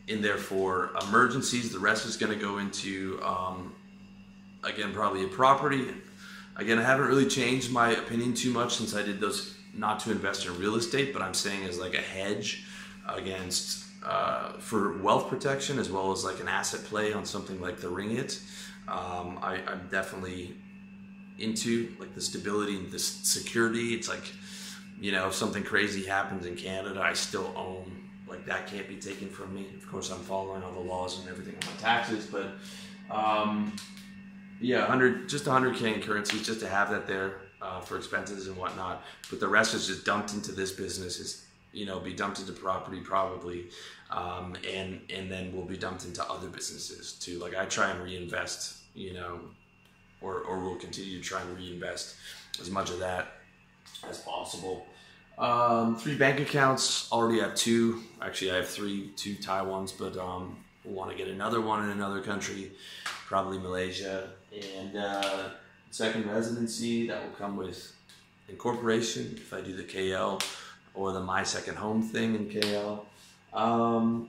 in 0.07 0.23
there 0.23 0.39
for 0.39 0.91
emergencies. 1.03 1.73
The 1.73 1.79
rest 1.79 2.07
is 2.07 2.17
going 2.17 2.33
to 2.33 2.39
go 2.39 2.59
into 2.59 3.21
um, 3.25 3.75
again 4.63 4.93
probably 4.93 5.25
a 5.25 5.29
property. 5.29 5.89
Again, 6.57 6.79
I 6.79 6.83
haven't 6.83 7.07
really 7.07 7.27
changed 7.27 7.73
my 7.73 7.91
opinion 7.93 8.35
too 8.35 8.51
much 8.51 8.75
since 8.75 8.95
I 8.95 9.03
did 9.03 9.21
those 9.21 9.55
not 9.75 10.01
to 10.01 10.11
invest 10.11 10.47
in 10.47 10.59
real 10.59 10.77
estate, 10.77 11.13
but 11.13 11.23
I'm 11.23 11.35
saying 11.35 11.65
as 11.65 11.79
like 11.79 11.95
a 11.95 12.01
hedge 12.01 12.65
against 13.09 13.85
uh, 14.05 14.53
for 14.59 14.97
wealth 14.99 15.29
protection 15.29 15.79
as 15.79 15.91
well 15.91 16.13
as 16.13 16.25
like 16.25 16.41
an 16.41 16.49
asset 16.49 16.83
play 16.85 17.13
on 17.13 17.25
something 17.25 17.61
like 17.61 17.81
the 17.81 17.89
Ringgit. 17.89 18.41
Um, 18.89 19.39
I, 19.43 19.61
I'm 19.67 19.89
definitely 19.91 20.55
into 21.39 21.93
like 21.99 22.15
the 22.15 22.21
stability 22.21 22.77
and 22.77 22.91
the 22.91 22.99
security. 22.99 23.95
It's 23.95 24.09
like 24.09 24.33
you 25.01 25.13
know 25.13 25.29
if 25.29 25.35
something 25.35 25.63
crazy 25.63 26.05
happens 26.05 26.47
in 26.47 26.57
Canada, 26.57 27.01
I 27.01 27.13
still 27.13 27.53
own 27.57 28.09
like 28.27 28.47
that 28.47 28.67
can't 28.67 28.89
be 28.89 28.97
taken 28.97 29.29
from 29.29 29.55
me. 29.55 29.67
Of 29.77 29.87
course, 29.91 30.11
I'm 30.11 30.21
following 30.21 30.63
all 30.63 30.73
the 30.73 30.81
laws 30.81 31.21
and 31.21 31.29
everything 31.29 31.55
on 31.55 31.75
my 31.75 31.81
taxes, 31.81 32.27
but 32.27 32.53
um, 33.11 33.75
yeah, 34.61 34.87
hundred 34.87 35.29
just 35.29 35.47
hundred 35.47 35.77
k 35.77 35.95
in 35.95 36.01
currencies 36.01 36.47
just 36.47 36.61
to 36.61 36.69
have 36.69 36.91
that 36.91 37.07
there 37.07 37.41
uh, 37.63 37.81
for 37.81 37.97
expenses 37.97 38.47
and 38.47 38.57
whatnot. 38.57 39.03
But 39.31 39.41
the 39.41 39.49
rest 39.49 39.75
is 39.75 39.87
just 39.87 40.05
dumped 40.05 40.35
into 40.35 40.53
this 40.53 40.73
business. 40.73 41.19
Is 41.19 41.47
you 41.73 41.87
know 41.87 41.99
be 42.01 42.13
dumped 42.13 42.41
into 42.41 42.53
property 42.53 43.01
probably, 43.01 43.69
um, 44.11 44.57
and 44.71 45.01
and 45.13 45.31
then 45.31 45.55
will 45.55 45.65
be 45.65 45.77
dumped 45.77 46.05
into 46.05 46.25
other 46.31 46.49
businesses 46.49 47.13
too. 47.15 47.39
Like 47.39 47.57
I 47.57 47.65
try 47.65 47.91
and 47.91 48.03
reinvest, 48.03 48.79
you 48.95 49.15
know, 49.15 49.41
or 50.21 50.41
or 50.41 50.61
we'll 50.61 50.77
continue 50.77 51.19
to 51.19 51.25
try 51.25 51.41
and 51.41 51.57
reinvest 51.57 52.17
as 52.61 52.71
much 52.71 52.91
of 52.91 52.99
that 52.99 53.29
as 54.09 54.19
possible. 54.19 54.87
Um, 55.39 55.97
three 55.97 56.17
bank 56.17 56.39
accounts. 56.39 57.11
Already 57.11 57.41
have 57.41 57.55
two. 57.55 58.03
Actually, 58.21 58.53
I 58.53 58.57
have 58.57 58.69
three, 58.69 59.11
two 59.17 59.37
Taiwans, 59.37 59.91
but 59.99 60.19
um, 60.19 60.59
want 60.85 61.11
to 61.11 61.17
get 61.17 61.29
another 61.29 61.63
one 61.63 61.85
in 61.85 61.91
another 61.91 62.21
country, 62.21 62.73
probably 63.05 63.59
Malaysia, 63.59 64.29
and. 64.53 64.97
Uh, 64.97 65.51
second 65.91 66.31
residency 66.31 67.07
that 67.09 67.23
will 67.23 67.33
come 67.33 67.57
with 67.57 67.93
incorporation 68.49 69.35
if 69.37 69.53
I 69.53 69.61
do 69.61 69.77
the 69.77 69.83
KL 69.83 70.43
or 70.95 71.13
the 71.13 71.21
My 71.21 71.43
Second 71.43 71.77
Home 71.77 72.03
thing 72.03 72.35
in 72.35 72.49
KL. 72.49 73.01
Um, 73.53 74.29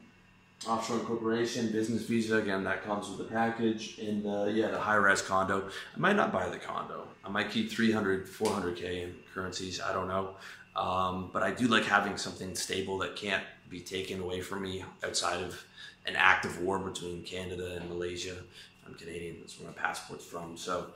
offshore 0.67 0.99
incorporation, 0.99 1.71
business 1.71 2.03
visa, 2.03 2.37
again, 2.37 2.63
that 2.63 2.83
comes 2.83 3.09
with 3.09 3.19
the 3.19 3.33
package. 3.33 3.99
And 3.99 4.25
uh, 4.25 4.45
yeah, 4.45 4.69
the 4.69 4.79
high 4.79 4.95
res 4.95 5.21
condo. 5.21 5.69
I 5.95 5.99
might 5.99 6.15
not 6.15 6.31
buy 6.31 6.49
the 6.49 6.57
condo. 6.57 7.07
I 7.23 7.29
might 7.29 7.51
keep 7.51 7.71
300, 7.71 8.27
400K 8.27 9.03
in 9.03 9.15
currencies. 9.33 9.79
I 9.79 9.93
don't 9.93 10.07
know. 10.07 10.35
Um, 10.75 11.29
but 11.33 11.43
I 11.43 11.51
do 11.51 11.67
like 11.67 11.83
having 11.83 12.17
something 12.17 12.55
stable 12.55 12.97
that 12.99 13.15
can't 13.15 13.43
be 13.69 13.81
taken 13.81 14.21
away 14.21 14.41
from 14.41 14.63
me 14.63 14.83
outside 15.03 15.43
of 15.43 15.63
an 16.05 16.15
active 16.15 16.61
war 16.61 16.79
between 16.79 17.23
Canada 17.23 17.77
and 17.79 17.89
Malaysia. 17.89 18.35
I'm 18.85 18.95
Canadian, 18.95 19.37
that's 19.39 19.59
where 19.59 19.69
my 19.69 19.75
passport's 19.75 20.25
from. 20.25 20.57
So 20.57 20.87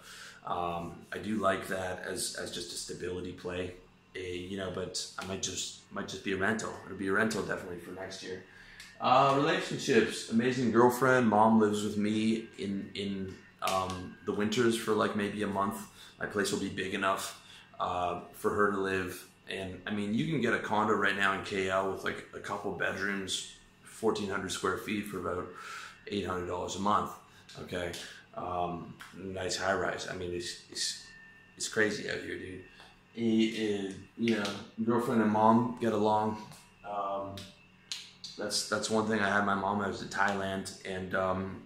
um, 0.46 0.96
I 1.12 1.18
do 1.18 1.36
like 1.36 1.68
that 1.68 2.04
as, 2.08 2.36
as 2.39 2.51
just 2.51 2.72
a 2.74 2.75
stability 2.75 3.32
play. 3.32 3.74
a 4.15 4.38
you 4.38 4.58
know, 4.58 4.72
but 4.74 5.06
I 5.20 5.25
might 5.25 5.42
just 5.42 5.82
might 5.92 6.08
just 6.08 6.24
be 6.24 6.34
a 6.34 6.38
rental. 6.38 6.72
It'll 6.86 6.98
be 6.98 7.08
a 7.08 7.13
rental 7.13 7.42
definitely 7.42 7.80
for 7.80 7.92
next 7.92 8.24
year. 8.24 8.44
Uh, 9.01 9.34
relationships, 9.38 10.30
amazing 10.30 10.72
girlfriend. 10.72 11.27
Mom 11.27 11.60
lives 11.60 11.84
with 11.84 11.98
me 11.98 12.46
in 12.58 12.89
in 12.96 13.36
um, 13.62 14.15
the 14.25 14.32
winters 14.32 14.77
for 14.77 14.94
like 14.94 15.15
maybe 15.15 15.44
a 15.44 15.48
month. 15.48 15.77
My 16.20 16.25
place 16.25 16.51
will 16.51 16.60
be 16.60 16.70
big 16.70 16.94
enough 16.94 17.42
uh, 17.80 18.22
for 18.34 18.51
her 18.51 18.72
to 18.72 18.77
live. 18.77 19.27
And 19.50 19.82
I 19.86 19.92
mean, 19.92 20.13
you 20.13 20.27
can 20.27 20.42
get 20.42 20.54
a 20.54 20.60
condo 20.60 20.94
right 20.94 21.15
now 21.15 21.34
in 21.34 21.42
KL 21.42 21.92
with 21.92 22.04
like 22.04 22.25
a 22.34 22.39
couple 22.39 22.72
bedrooms, 22.72 23.51
1,400 24.00 24.51
square 24.51 24.77
feet 24.77 25.06
for 25.06 25.20
about 25.20 25.48
$800 26.12 26.75
a 26.75 26.80
month. 26.80 27.12
Okay. 27.64 27.92
Um, 28.36 28.94
nice 29.18 29.58
high 29.58 29.74
rise. 29.74 30.08
I 30.12 30.16
mean, 30.16 30.34
it's, 30.34 30.64
it's, 30.70 31.06
it's 31.58 31.68
crazy 31.68 32.10
out 32.10 32.20
here, 32.20 32.38
dude. 32.38 32.64
He, 33.14 33.48
is, 33.48 33.96
you 34.18 34.38
know, 34.38 34.44
girlfriend 34.84 35.22
and 35.22 35.32
mom 35.32 35.78
get 35.80 35.94
along. 35.94 36.38
Um, 36.90 37.36
that's 38.38 38.68
that's 38.68 38.90
one 38.90 39.08
thing 39.08 39.22
I 39.22 39.30
had. 39.30 39.46
My 39.46 39.56
mom 39.56 39.80
I 39.80 39.88
was 39.88 40.02
in 40.02 40.10
Thailand, 40.10 40.86
and 40.86 41.16
um, 41.16 41.64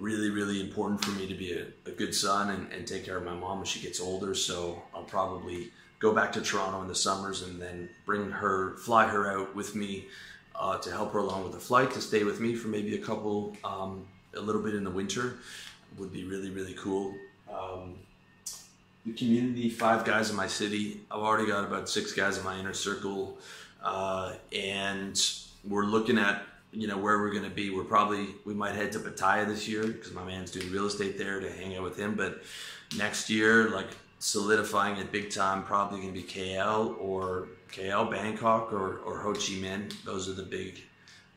really, 0.00 0.30
really 0.30 0.60
important 0.60 1.04
for 1.04 1.10
me 1.12 1.26
to 1.26 1.34
be 1.34 1.52
a, 1.52 1.66
a 1.86 1.92
good 1.92 2.14
son 2.14 2.50
and, 2.50 2.72
and, 2.72 2.86
take 2.86 3.04
care 3.04 3.18
of 3.18 3.24
my 3.24 3.34
mom 3.34 3.58
when 3.58 3.66
she 3.66 3.80
gets 3.80 4.00
older. 4.00 4.34
So 4.34 4.82
I'll 4.94 5.04
probably 5.04 5.70
go 5.98 6.14
back 6.14 6.32
to 6.32 6.40
Toronto 6.40 6.80
in 6.82 6.88
the 6.88 6.94
summers 6.94 7.42
and 7.42 7.60
then 7.60 7.88
bring 8.06 8.30
her, 8.30 8.76
fly 8.78 9.06
her 9.06 9.30
out 9.30 9.54
with 9.54 9.74
me 9.74 10.06
uh, 10.54 10.78
to 10.78 10.90
help 10.90 11.12
her 11.12 11.18
along 11.18 11.44
with 11.44 11.52
the 11.52 11.60
flight, 11.60 11.90
to 11.92 12.00
stay 12.00 12.24
with 12.24 12.40
me 12.40 12.54
for 12.54 12.68
maybe 12.68 12.94
a 12.94 12.98
couple, 12.98 13.56
um, 13.62 14.06
a 14.34 14.40
little 14.40 14.62
bit 14.62 14.74
in 14.74 14.84
the 14.84 14.90
winter 14.90 15.38
would 15.98 16.12
be 16.12 16.24
really, 16.24 16.50
really 16.50 16.74
cool. 16.74 17.14
Um, 17.52 17.96
the 19.06 19.12
community, 19.12 19.70
five 19.70 20.04
guys 20.04 20.30
in 20.30 20.36
my 20.36 20.46
city. 20.46 21.00
I've 21.10 21.20
already 21.20 21.46
got 21.46 21.64
about 21.64 21.88
six 21.88 22.12
guys 22.12 22.38
in 22.38 22.44
my 22.44 22.58
inner 22.58 22.74
circle. 22.74 23.38
Uh, 23.82 24.34
and 24.52 25.20
we're 25.66 25.84
looking 25.84 26.18
at 26.18 26.42
you 26.72 26.86
know 26.86 26.96
where 26.96 27.18
we're 27.18 27.32
going 27.32 27.44
to 27.44 27.50
be. 27.50 27.70
We're 27.70 27.84
probably 27.84 28.28
we 28.44 28.54
might 28.54 28.74
head 28.74 28.92
to 28.92 28.98
Pattaya 28.98 29.46
this 29.46 29.66
year 29.66 29.86
because 29.86 30.12
my 30.12 30.24
man's 30.24 30.50
doing 30.50 30.70
real 30.70 30.86
estate 30.86 31.18
there 31.18 31.40
to 31.40 31.50
hang 31.50 31.76
out 31.76 31.82
with 31.82 31.98
him. 31.98 32.14
But 32.14 32.42
next 32.96 33.28
year, 33.30 33.70
like 33.70 33.88
solidifying 34.18 34.98
it 34.98 35.10
big 35.10 35.30
time, 35.30 35.64
probably 35.64 36.00
going 36.00 36.14
to 36.14 36.20
be 36.20 36.26
KL 36.26 36.96
or 37.00 37.48
KL, 37.72 38.10
Bangkok 38.10 38.72
or 38.72 38.98
or 38.98 39.18
Ho 39.20 39.32
Chi 39.32 39.54
Minh. 39.54 39.92
Those 40.04 40.28
are 40.28 40.34
the 40.34 40.44
big 40.44 40.80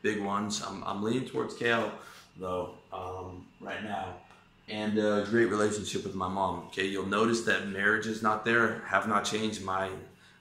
big 0.02 0.22
ones. 0.22 0.62
I'm 0.62 0.84
I'm 0.84 1.02
leaning 1.02 1.26
towards 1.26 1.54
KL 1.54 1.90
though 2.36 2.74
um, 2.94 3.46
right 3.60 3.82
now. 3.82 4.14
And 4.68 4.98
a 4.98 5.26
great 5.28 5.46
relationship 5.46 6.04
with 6.04 6.14
my 6.14 6.28
mom. 6.28 6.64
Okay, 6.68 6.86
you'll 6.86 7.06
notice 7.06 7.42
that 7.42 7.68
marriage 7.68 8.06
is 8.06 8.22
not 8.22 8.44
there. 8.44 8.82
Have 8.86 9.06
not 9.06 9.24
changed 9.24 9.62
my 9.62 9.90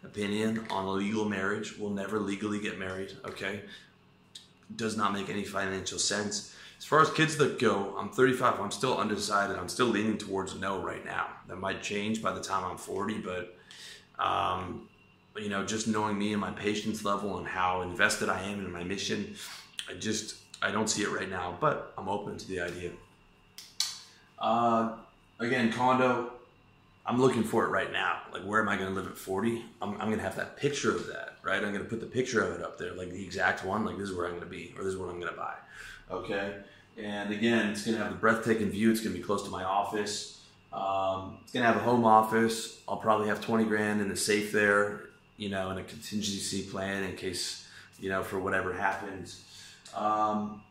opinion 0.04 0.66
on 0.70 0.86
a 0.86 0.92
legal 0.92 1.26
marriage. 1.26 1.78
We'll 1.78 1.90
never 1.90 2.20
legally 2.20 2.60
get 2.60 2.80
married. 2.80 3.12
Okay, 3.26 3.62
does 4.76 4.96
not 4.96 5.12
make 5.14 5.30
any 5.30 5.44
financial 5.44 6.00
sense. 6.00 6.56
As 6.78 6.86
far 6.86 7.02
as 7.02 7.10
kids 7.12 7.38
that 7.38 7.60
go, 7.60 7.96
I'm 7.98 8.10
35. 8.10 8.60
I'm 8.60 8.72
still 8.72 8.98
undecided. 8.98 9.58
I'm 9.58 9.70
still 9.70 9.88
leaning 9.88 10.18
towards 10.18 10.56
no 10.56 10.82
right 10.82 11.04
now. 11.06 11.28
That 11.48 11.58
might 11.58 11.82
change 11.82 12.22
by 12.22 12.34
the 12.34 12.42
time 12.42 12.64
I'm 12.64 12.78
40, 12.78 13.20
but 13.20 13.58
um, 14.20 14.88
you 15.38 15.50
know, 15.50 15.66
just 15.66 15.88
knowing 15.88 16.18
me 16.18 16.32
and 16.32 16.42
my 16.42 16.52
patience 16.52 17.04
level 17.04 17.38
and 17.40 17.48
how 17.48 17.82
invested 17.82 18.30
I 18.30 18.42
am 18.44 18.60
in 18.60 18.72
my 18.72 18.84
mission, 18.84 19.36
I 19.90 19.96
just 19.96 20.43
I 20.64 20.72
don't 20.72 20.90
see 20.90 21.04
it 21.04 21.12
right 21.12 21.30
now. 21.30 21.58
But 21.60 21.94
I'm 21.98 22.08
open 22.10 22.38
to 22.38 22.48
the 22.48 22.62
idea. 22.62 22.92
Uh, 24.40 24.94
again, 25.40 25.72
condo. 25.72 26.32
I'm 27.06 27.20
looking 27.20 27.44
for 27.44 27.66
it 27.66 27.68
right 27.68 27.92
now. 27.92 28.22
Like, 28.32 28.44
where 28.44 28.62
am 28.62 28.70
I 28.70 28.78
going 28.78 28.88
to 28.88 28.96
live 28.96 29.08
at 29.08 29.18
40? 29.18 29.66
I'm, 29.82 29.92
I'm 29.94 30.08
going 30.08 30.18
to 30.18 30.24
have 30.24 30.38
that 30.38 30.56
picture 30.56 30.96
of 30.96 31.08
that, 31.08 31.34
right? 31.44 31.58
I'm 31.58 31.74
going 31.74 31.84
to 31.84 31.90
put 31.90 32.00
the 32.00 32.06
picture 32.06 32.42
of 32.42 32.58
it 32.58 32.64
up 32.64 32.78
there, 32.78 32.94
like 32.94 33.12
the 33.12 33.22
exact 33.22 33.66
one. 33.66 33.84
Like, 33.84 33.98
this 33.98 34.10
is 34.10 34.16
where 34.16 34.26
I'm 34.26 34.32
going 34.32 34.44
to 34.44 34.50
be, 34.50 34.74
or 34.78 34.86
this 34.86 34.94
is 34.94 35.00
what 35.00 35.10
I'm 35.10 35.20
going 35.20 35.34
to 35.34 35.38
buy. 35.38 35.56
Okay. 36.10 36.56
And 36.98 37.34
again, 37.34 37.72
it's 37.72 37.84
going 37.84 37.98
to 37.98 38.04
have 38.04 38.14
the 38.14 38.20
breathtaking 38.20 38.70
view. 38.70 38.90
It's 38.90 39.02
going 39.02 39.14
to 39.14 39.20
be 39.20 39.26
close 39.26 39.44
to 39.44 39.50
my 39.50 39.66
office. 39.66 40.42
Um, 40.72 41.40
it's 41.44 41.52
going 41.52 41.66
to 41.66 41.68
have 41.68 41.76
a 41.76 41.84
home 41.84 42.06
office. 42.06 42.80
I'll 42.88 42.98
probably 42.98 43.28
have 43.28 43.42
20 43.42 43.66
grand 43.66 44.00
in 44.00 44.08
the 44.08 44.16
safe 44.16 44.54
there, 44.54 45.02
you 45.36 45.50
know, 45.50 45.72
in 45.72 45.80
a 45.80 45.84
contingency 45.84 46.64
plan 46.64 47.04
in 47.04 47.16
case, 47.18 47.68
you 48.00 48.10
know, 48.10 48.24
for 48.24 48.40
whatever 48.40 48.74
happens. 48.74 49.44
Um, 49.96 50.64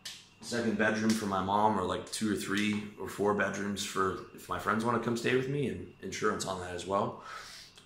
second 0.42 0.76
bedroom 0.76 1.10
for 1.10 1.26
my 1.26 1.42
mom 1.42 1.78
or 1.78 1.84
like 1.84 2.10
two 2.10 2.32
or 2.32 2.36
three 2.36 2.84
or 3.00 3.08
four 3.08 3.32
bedrooms 3.34 3.84
for 3.84 4.18
if 4.34 4.48
my 4.48 4.58
friends 4.58 4.84
want 4.84 4.98
to 4.98 5.04
come 5.04 5.16
stay 5.16 5.36
with 5.36 5.48
me 5.48 5.68
and 5.68 5.86
insurance 6.02 6.46
on 6.46 6.60
that 6.60 6.74
as 6.74 6.86
well. 6.86 7.22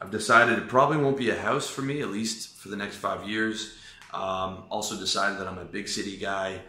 I've 0.00 0.10
decided 0.10 0.58
it 0.58 0.68
probably 0.68 0.96
won't 0.96 1.16
be 1.16 1.30
a 1.30 1.38
house 1.38 1.68
for 1.68 1.82
me 1.82 2.00
at 2.00 2.08
least 2.08 2.56
for 2.56 2.68
the 2.68 2.76
next 2.76 2.96
five 2.96 3.28
years. 3.28 3.74
Um, 4.12 4.64
also 4.70 4.96
decided 4.96 5.38
that 5.38 5.46
i'm 5.46 5.58
a 5.58 5.64
big 5.64 5.88
city 5.88 6.16
guy. 6.16 6.60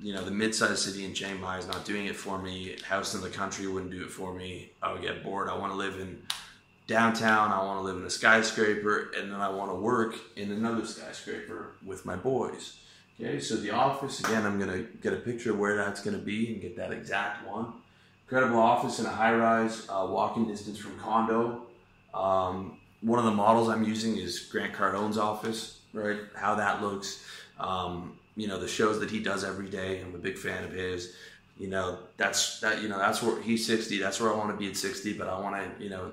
You 0.00 0.12
know 0.12 0.22
the 0.22 0.30
mid-sized 0.30 0.80
city 0.80 1.06
in 1.06 1.14
chiang 1.14 1.40
mai 1.40 1.58
is 1.58 1.66
not 1.66 1.86
doing 1.86 2.06
it 2.06 2.16
for 2.16 2.40
me. 2.40 2.76
House 2.86 3.14
in 3.14 3.22
the 3.22 3.30
country 3.30 3.66
wouldn't 3.66 3.92
do 3.92 4.02
it 4.02 4.10
for 4.10 4.34
me. 4.34 4.72
I 4.82 4.92
would 4.92 5.00
get 5.00 5.24
bored. 5.24 5.48
I 5.48 5.56
want 5.56 5.72
to 5.72 5.78
live 5.78 5.98
in 5.98 6.20
downtown. 6.86 7.50
I 7.50 7.64
want 7.64 7.78
to 7.78 7.82
live 7.82 7.96
in 7.96 8.04
a 8.04 8.10
skyscraper 8.10 9.10
and 9.16 9.32
then 9.32 9.40
i 9.40 9.48
want 9.48 9.70
to 9.70 9.74
work 9.74 10.14
in 10.36 10.52
another 10.52 10.86
skyscraper 10.86 11.72
with 11.84 12.04
my 12.04 12.14
boys 12.14 12.76
Okay, 13.18 13.40
so 13.40 13.56
the 13.56 13.70
office, 13.70 14.20
again, 14.20 14.44
I'm 14.44 14.58
to 14.70 14.86
get 15.02 15.14
a 15.14 15.16
picture 15.16 15.52
of 15.52 15.58
where 15.58 15.76
that's 15.76 16.02
to 16.18 16.22
be 16.22 16.52
and 16.52 16.60
get 16.60 16.76
that 16.76 16.92
exact 16.92 17.46
one. 17.46 17.72
Incredible 18.24 18.58
office 18.58 18.98
in 18.98 19.06
a 19.06 19.10
high 19.10 19.34
rise, 19.34 19.86
uh, 19.88 20.06
walking 20.08 20.46
distance 20.46 20.76
from 20.78 20.98
condo. 20.98 21.62
Um, 22.12 22.78
one 23.00 23.18
of 23.18 23.24
the 23.24 23.30
models 23.30 23.68
I'm 23.68 23.84
using 23.84 24.18
is 24.18 24.40
Grant 24.40 24.74
Cardone's 24.74 25.16
office, 25.16 25.80
right? 25.94 26.18
How 26.34 26.56
that 26.56 26.82
looks. 26.82 27.24
Um, 27.58 28.18
you 28.36 28.48
know, 28.48 28.58
the 28.58 28.68
shows 28.68 29.00
that 29.00 29.10
he 29.10 29.20
does 29.20 29.44
every 29.44 29.68
day. 29.68 30.02
I'm 30.02 30.14
a 30.14 30.18
big 30.18 30.36
fan 30.36 30.64
of 30.64 30.72
his. 30.72 31.14
You 31.56 31.68
know, 31.68 32.00
that's 32.18 32.60
that. 32.60 32.82
You 32.82 32.88
know, 32.88 32.98
that's 32.98 33.22
where 33.22 33.40
he's 33.40 33.66
60. 33.66 33.98
That's 33.98 34.20
where 34.20 34.30
I 34.32 34.36
want 34.36 34.50
to 34.50 34.56
be 34.56 34.68
at 34.68 34.76
60. 34.76 35.14
But 35.14 35.28
I 35.28 35.40
want 35.40 35.56
to, 35.56 35.82
you 35.82 35.88
know, 35.88 36.12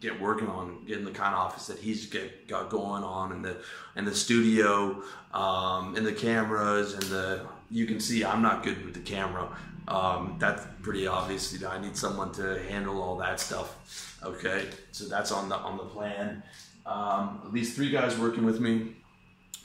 get 0.00 0.20
working 0.20 0.48
on 0.48 0.84
getting 0.86 1.04
the 1.04 1.10
kind 1.10 1.34
of 1.34 1.40
office 1.40 1.66
that 1.66 1.78
he's 1.78 2.06
get, 2.06 2.46
got 2.46 2.68
going 2.68 3.02
on 3.02 3.32
and 3.32 3.44
the 3.44 3.56
and 3.96 4.06
the 4.06 4.14
studio 4.14 5.02
um, 5.32 5.96
and 5.96 6.04
the 6.04 6.12
cameras 6.12 6.94
and 6.94 7.02
the 7.04 7.46
you 7.70 7.86
can 7.86 8.00
see 8.00 8.24
I'm 8.24 8.42
not 8.42 8.62
good 8.62 8.84
with 8.84 8.94
the 8.94 9.00
camera. 9.00 9.48
Um, 9.88 10.36
that's 10.38 10.64
pretty 10.82 11.06
obvious. 11.06 11.52
You 11.52 11.60
know 11.60 11.68
I 11.68 11.80
need 11.80 11.96
someone 11.96 12.32
to 12.32 12.62
handle 12.68 13.00
all 13.00 13.16
that 13.18 13.40
stuff. 13.40 14.18
Okay. 14.22 14.68
So 14.92 15.06
that's 15.06 15.32
on 15.32 15.48
the 15.48 15.56
on 15.56 15.78
the 15.78 15.84
plan. 15.84 16.42
Um, 16.84 17.40
at 17.46 17.52
least 17.52 17.76
three 17.76 17.90
guys 17.90 18.18
working 18.18 18.44
with 18.44 18.60
me. 18.60 18.96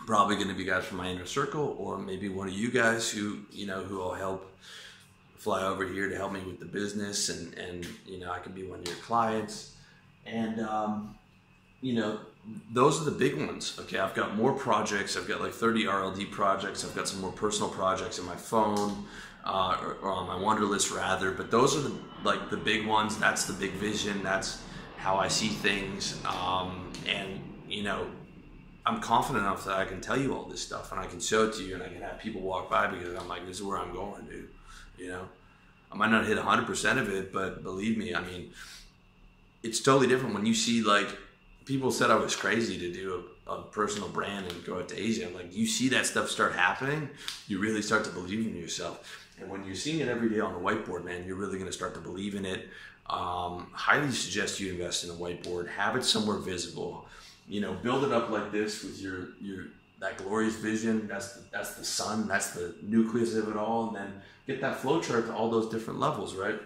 Probably 0.05 0.35
going 0.35 0.47
to 0.47 0.53
be 0.53 0.63
guys 0.63 0.85
from 0.85 0.99
my 0.99 1.09
inner 1.09 1.25
circle 1.25 1.75
or 1.77 1.97
maybe 1.97 2.29
one 2.29 2.47
of 2.47 2.53
you 2.53 2.71
guys 2.71 3.09
who 3.09 3.39
you 3.51 3.65
know 3.65 3.83
who 3.83 3.97
will 3.97 4.13
help 4.13 4.49
fly 5.35 5.63
over 5.63 5.85
here 5.85 6.09
to 6.09 6.15
help 6.15 6.31
me 6.31 6.39
with 6.41 6.59
the 6.59 6.65
business 6.65 7.27
and 7.27 7.53
and 7.55 7.85
you 8.05 8.19
know 8.19 8.31
I 8.31 8.39
can 8.39 8.53
be 8.53 8.63
one 8.63 8.79
of 8.79 8.87
your 8.87 8.95
clients 8.97 9.76
and 10.27 10.59
um, 10.61 11.15
you 11.81 11.93
know 11.93 12.19
those 12.71 13.01
are 13.01 13.05
the 13.05 13.11
big 13.11 13.37
ones. 13.37 13.77
Okay 13.79 13.99
i've 13.99 14.13
got 14.13 14.35
more 14.35 14.53
projects. 14.53 15.17
I've 15.17 15.27
got 15.27 15.41
like 15.41 15.53
30 15.53 15.85
rld 15.85 16.31
projects. 16.31 16.85
I've 16.85 16.95
got 16.95 17.07
some 17.07 17.21
more 17.21 17.31
personal 17.31 17.69
projects 17.69 18.19
in 18.19 18.25
my 18.25 18.35
phone 18.35 19.05
uh, 19.45 19.77
or, 19.81 19.93
or, 20.01 20.11
on 20.11 20.27
my 20.27 20.35
Wunderlist 20.35 20.95
rather. 20.95 21.31
But 21.31 21.51
those 21.51 21.75
are 21.75 21.81
the 21.81 21.95
like 22.23 22.49
the 22.49 22.57
big 22.57 22.85
ones. 22.85 23.17
That's 23.17 23.45
the 23.45 23.53
big 23.53 23.71
vision. 23.71 24.23
That's 24.23 24.61
how 24.97 25.17
i 25.17 25.27
see 25.27 25.49
things. 25.49 26.19
Um, 26.25 26.91
and 27.07 27.39
you 27.67 27.83
know 27.83 28.07
i'm 28.85 29.01
confident 29.01 29.45
enough 29.45 29.65
that 29.65 29.75
i 29.75 29.85
can 29.85 30.01
tell 30.01 30.19
you 30.19 30.33
all 30.33 30.45
this 30.45 30.61
stuff 30.61 30.91
and 30.91 30.99
i 30.99 31.05
can 31.05 31.19
show 31.19 31.47
it 31.47 31.53
to 31.53 31.63
you 31.63 31.75
and 31.75 31.83
i 31.83 31.87
can 31.87 32.01
have 32.01 32.19
people 32.19 32.41
walk 32.41 32.69
by 32.69 32.87
because 32.87 33.15
i'm 33.15 33.27
like 33.27 33.45
this 33.45 33.57
is 33.57 33.63
where 33.63 33.77
i'm 33.77 33.93
going 33.93 34.25
dude 34.25 34.49
you 34.97 35.09
know? 35.09 35.27
I 35.91 35.95
might 35.95 36.09
not 36.09 36.25
hit 36.25 36.37
100% 36.37 36.97
of 36.97 37.09
it 37.09 37.31
but 37.31 37.63
believe 37.63 37.97
me 37.97 38.15
i 38.15 38.21
mean 38.21 38.51
it's 39.63 39.79
totally 39.79 40.07
different 40.07 40.35
when 40.35 40.45
you 40.45 40.53
see 40.53 40.81
like 40.81 41.07
people 41.67 41.91
said 41.91 42.09
I 42.09 42.15
was 42.15 42.35
crazy 42.35 42.79
to 42.79 42.93
do 42.93 43.25
a, 43.45 43.51
a, 43.51 43.61
personal 43.63 44.07
brand 44.07 44.47
and 44.47 44.63
go 44.63 44.77
out 44.79 44.87
to 44.89 44.99
Asia. 44.99 45.29
Like 45.35 45.53
you 45.53 45.67
see 45.67 45.89
that 45.89 46.05
stuff 46.05 46.29
start 46.29 46.53
happening, 46.53 47.09
you 47.47 47.59
really 47.59 47.81
start 47.81 48.05
to 48.05 48.11
believe 48.11 48.47
in 48.47 48.55
yourself. 48.55 49.27
And 49.39 49.49
when 49.49 49.65
you're 49.65 49.75
seeing 49.75 49.99
it 49.99 50.07
every 50.07 50.29
day 50.29 50.39
on 50.39 50.53
the 50.53 50.59
whiteboard, 50.59 51.03
man, 51.03 51.25
you're 51.25 51.35
really 51.35 51.59
going 51.59 51.69
to 51.69 51.73
start 51.73 51.93
to 51.93 51.99
believe 51.99 52.35
in 52.35 52.45
it. 52.45 52.69
Um, 53.09 53.67
highly 53.73 54.11
suggest 54.11 54.59
you 54.59 54.71
invest 54.71 55.03
in 55.03 55.09
a 55.09 55.13
whiteboard. 55.13 55.67
Have 55.69 55.95
it 55.95 56.03
somewhere 56.03 56.37
visible. 56.37 57.05
You 57.47 57.61
know, 57.61 57.73
build 57.73 58.03
it 58.03 58.11
up 58.11 58.29
like 58.29 58.51
this 58.51 58.83
with 58.83 58.99
your 58.99 59.29
your 59.41 59.65
that 59.99 60.17
glorious 60.17 60.55
vision. 60.55 61.07
That's 61.07 61.33
the, 61.33 61.43
that's 61.51 61.75
the 61.75 61.83
sun. 61.83 62.27
That's 62.27 62.51
the 62.51 62.75
nucleus 62.81 63.35
of 63.35 63.49
it 63.49 63.57
all. 63.57 63.89
And 63.89 63.97
then 63.97 64.21
get 64.45 64.61
that 64.61 64.79
flow 64.79 65.01
chart 65.01 65.27
to 65.27 65.33
all 65.33 65.49
those 65.49 65.69
different 65.69 65.99
levels, 65.99 66.35
right? 66.35 66.59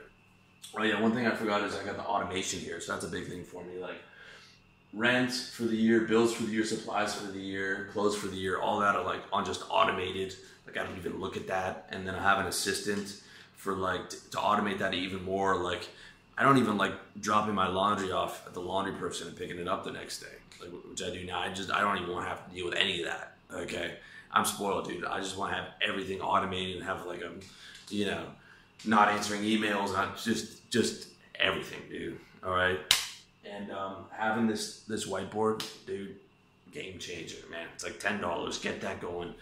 Oh 0.78 0.84
yeah, 0.84 1.00
one 1.02 1.14
thing 1.14 1.28
I 1.28 1.36
forgot 1.36 1.64
is 1.64 1.76
I 1.76 1.84
got 1.84 1.98
the 1.98 2.04
automation 2.04 2.60
here, 2.60 2.80
so 2.80 2.94
that's 2.94 3.06
a 3.06 3.10
big 3.10 3.28
thing 3.28 3.44
for 3.44 3.64
me. 3.64 3.80
Like 3.80 4.02
rent 4.94 5.32
for 5.32 5.64
the 5.64 5.76
year, 5.76 6.02
bills 6.02 6.34
for 6.34 6.44
the 6.44 6.52
year, 6.52 6.66
supplies 6.66 7.16
for 7.16 7.32
the 7.32 7.40
year, 7.40 7.90
clothes 7.94 8.16
for 8.16 8.28
the 8.28 8.38
year, 8.38 8.60
all 8.60 8.80
that 8.80 8.96
are 8.96 9.04
like 9.04 9.22
on 9.32 9.46
just 9.46 9.64
automated. 9.70 10.36
Like 10.66 10.78
I 10.78 10.84
don't 10.84 10.98
even 10.98 11.20
look 11.20 11.36
at 11.38 11.48
that, 11.48 11.88
and 11.92 12.08
then 12.08 12.16
I 12.16 12.22
have 12.22 12.40
an 12.40 12.46
assistant 12.46 13.22
for 13.56 13.74
like 13.74 14.10
to, 14.10 14.32
to 14.32 14.38
automate 14.38 14.80
that 14.80 14.94
even 14.94 15.24
more. 15.24 15.58
Like 15.58 15.88
I 16.38 16.44
don't 16.44 16.58
even 16.58 16.78
like 16.78 16.94
dropping 17.20 17.54
my 17.54 17.68
laundry 17.68 18.12
off 18.12 18.48
at 18.48 18.54
the 18.54 18.62
laundry 18.62 18.94
person 18.94 19.28
and 19.28 19.38
picking 19.38 19.60
it 19.60 19.68
up 19.68 19.84
the 19.84 19.92
next 19.92 20.20
day, 20.20 20.36
like 20.62 20.72
which 20.90 21.04
I 21.04 21.10
do 21.10 21.24
now. 21.26 21.40
I 21.40 21.50
just 21.50 21.72
I 21.72 21.82
don't 21.82 21.98
even 21.98 22.12
want 22.12 22.26
to 22.26 22.30
have 22.30 22.48
to 22.48 22.56
deal 22.56 22.66
with 22.66 22.76
any 22.76 23.02
of 23.02 23.08
that. 23.08 23.36
Okay, 23.54 23.96
I'm 24.32 24.46
spoiled, 24.46 24.88
dude. 24.88 25.04
I 25.06 25.20
just 25.20 25.38
want 25.38 25.52
to 25.52 25.58
have 25.58 25.74
everything 25.82 26.22
automated 26.22 26.78
and 26.78 26.86
have 26.86 27.06
like 27.06 27.22
a, 27.22 27.32
you 27.90 28.06
know, 28.06 28.24
not 28.86 29.10
answering 29.10 29.42
emails, 29.42 29.94
not 29.94 30.18
just 30.18 30.70
just 30.70 31.10
everything, 31.40 31.82
dude. 31.90 32.20
All 32.44 32.52
right, 32.52 32.80
and 33.46 33.72
um, 33.72 34.06
having 34.12 34.48
this 34.48 34.82
this 34.82 35.08
whiteboard, 35.08 35.64
dude, 35.86 36.16
game 36.72 36.98
changer, 37.00 37.38
man. 37.50 37.68
It's 37.74 37.84
like 37.84 38.00
ten 38.00 38.22
dollars. 38.22 38.58
Get 38.58 38.82
that 38.82 39.02
going 39.02 39.34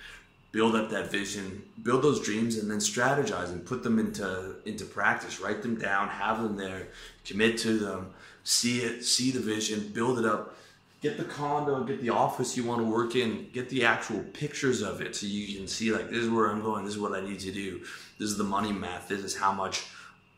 build 0.52 0.76
up 0.76 0.90
that 0.90 1.12
vision, 1.12 1.64
build 1.84 2.04
those 2.04 2.24
dreams, 2.24 2.58
and 2.58 2.70
then 2.70 2.80
strategize 2.80 3.50
and 3.50 3.66
put 3.66 3.84
them 3.84 4.00
into 4.00 4.56
into 4.66 4.86
practice. 4.86 5.40
Write 5.40 5.62
them 5.62 5.76
down, 5.76 6.08
have 6.10 6.42
them 6.42 6.56
there, 6.58 6.88
commit 7.26 7.58
to 7.60 7.78
them, 7.78 8.14
see 8.44 8.80
it, 8.80 9.04
see 9.04 9.32
the 9.32 9.40
vision, 9.40 9.92
build 9.94 10.20
it 10.20 10.26
up. 10.26 10.56
Get 11.02 11.18
the 11.18 11.24
condo, 11.24 11.84
get 11.84 12.02
the 12.02 12.10
office 12.10 12.58
you 12.58 12.66
want 12.66 12.82
to 12.82 12.86
work 12.86 13.16
in, 13.16 13.50
get 13.54 13.70
the 13.70 13.86
actual 13.86 14.20
pictures 14.34 14.82
of 14.82 15.02
it 15.02 15.16
so 15.16 15.28
you 15.28 15.58
can 15.58 15.68
see 15.68 15.94
like 15.94 16.10
this 16.10 16.20
is 16.26 16.30
where 16.30 16.52
I'm 16.52 16.62
going, 16.62 16.84
this 16.84 16.96
is 16.96 17.00
what 17.00 17.14
I 17.14 17.22
need 17.22 17.40
to 17.40 17.52
do, 17.52 17.80
this 18.18 18.30
is 18.30 18.38
the 18.38 18.44
money 18.44 18.74
math, 18.74 19.08
this 19.08 19.22
is 19.22 19.36
how 19.36 19.54
much 19.54 19.86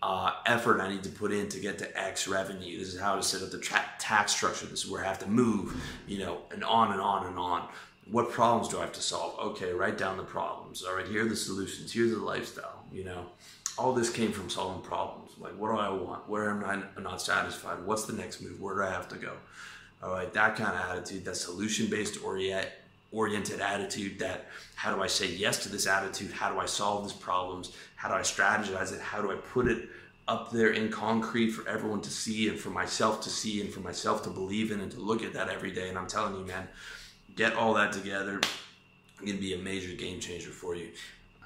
uh, 0.03 0.33
effort 0.45 0.79
I 0.79 0.89
need 0.89 1.03
to 1.03 1.09
put 1.09 1.31
in 1.31 1.49
to 1.49 1.59
get 1.59 1.79
to 1.79 1.99
X 1.99 2.27
revenue. 2.27 2.77
This 2.77 2.93
is 2.93 2.99
how 2.99 3.15
to 3.15 3.23
set 3.23 3.41
up 3.41 3.51
the 3.51 3.59
tra- 3.59 3.85
tax 3.99 4.33
structure. 4.33 4.65
This 4.65 4.83
is 4.83 4.89
where 4.89 5.03
I 5.03 5.07
have 5.07 5.19
to 5.19 5.27
move, 5.27 5.75
you 6.07 6.19
know, 6.19 6.41
and 6.51 6.63
on 6.63 6.91
and 6.91 7.01
on 7.01 7.27
and 7.27 7.37
on 7.37 7.67
what 8.09 8.31
problems 8.31 8.67
do 8.67 8.77
I 8.77 8.81
have 8.81 8.93
to 8.93 9.01
solve? 9.01 9.39
Okay, 9.39 9.71
write 9.73 9.97
down 9.97 10.17
the 10.17 10.23
problems. 10.23 10.83
All 10.83 10.95
right, 10.95 11.07
here 11.07 11.25
are 11.25 11.29
the 11.29 11.35
solutions. 11.35 11.93
Here's 11.93 12.11
the 12.11 12.19
lifestyle. 12.19 12.83
You 12.91 13.05
know, 13.05 13.25
all 13.77 13.93
this 13.93 14.09
came 14.09 14.31
from 14.31 14.49
solving 14.49 14.81
problems. 14.81 15.31
Like, 15.37 15.53
what 15.57 15.71
do 15.71 15.77
I 15.77 15.89
want? 15.89 16.27
Where 16.27 16.49
am 16.49 16.63
I 16.63 17.01
not 17.01 17.21
satisfied? 17.21 17.85
What's 17.85 18.05
the 18.05 18.13
next 18.13 18.41
move? 18.41 18.59
Where 18.59 18.75
do 18.75 18.83
I 18.83 18.89
have 18.89 19.07
to 19.09 19.15
go? 19.15 19.33
All 20.03 20.11
right, 20.11 20.31
that 20.33 20.55
kind 20.55 20.75
of 20.75 20.89
attitude, 20.89 21.25
that 21.25 21.35
solution 21.35 21.87
based 21.87 22.23
orient, 22.23 22.67
oriented 23.11 23.59
attitude, 23.59 24.19
that 24.19 24.47
how 24.75 24.95
do 24.95 25.01
I 25.01 25.07
say 25.07 25.27
yes 25.27 25.61
to 25.63 25.69
this 25.69 25.87
attitude? 25.87 26.31
How 26.31 26.51
do 26.51 26.59
I 26.59 26.65
solve 26.65 27.03
these 27.03 27.13
problems? 27.13 27.75
How 27.95 28.09
do 28.09 28.15
I 28.15 28.21
strategize 28.21 28.93
it? 28.93 29.01
How 29.01 29.21
do 29.21 29.31
I 29.31 29.35
put 29.35 29.67
it 29.67 29.89
up 30.27 30.51
there 30.51 30.69
in 30.69 30.89
concrete 30.89 31.51
for 31.51 31.67
everyone 31.67 32.01
to 32.01 32.09
see 32.09 32.49
and 32.49 32.57
for 32.57 32.69
myself 32.69 33.21
to 33.21 33.29
see 33.29 33.61
and 33.61 33.71
for 33.71 33.81
myself 33.81 34.23
to 34.23 34.29
believe 34.29 34.71
in 34.71 34.79
and 34.79 34.91
to 34.91 34.99
look 34.99 35.23
at 35.23 35.33
that 35.33 35.49
every 35.49 35.71
day? 35.71 35.89
And 35.89 35.97
I'm 35.97 36.07
telling 36.07 36.35
you, 36.35 36.45
man, 36.45 36.67
Get 37.35 37.55
all 37.55 37.73
that 37.75 37.93
together. 37.93 38.39
It's 38.39 39.19
gonna 39.19 39.33
be 39.33 39.53
a 39.53 39.57
major 39.57 39.95
game 39.95 40.19
changer 40.19 40.49
for 40.49 40.75
you. 40.75 40.89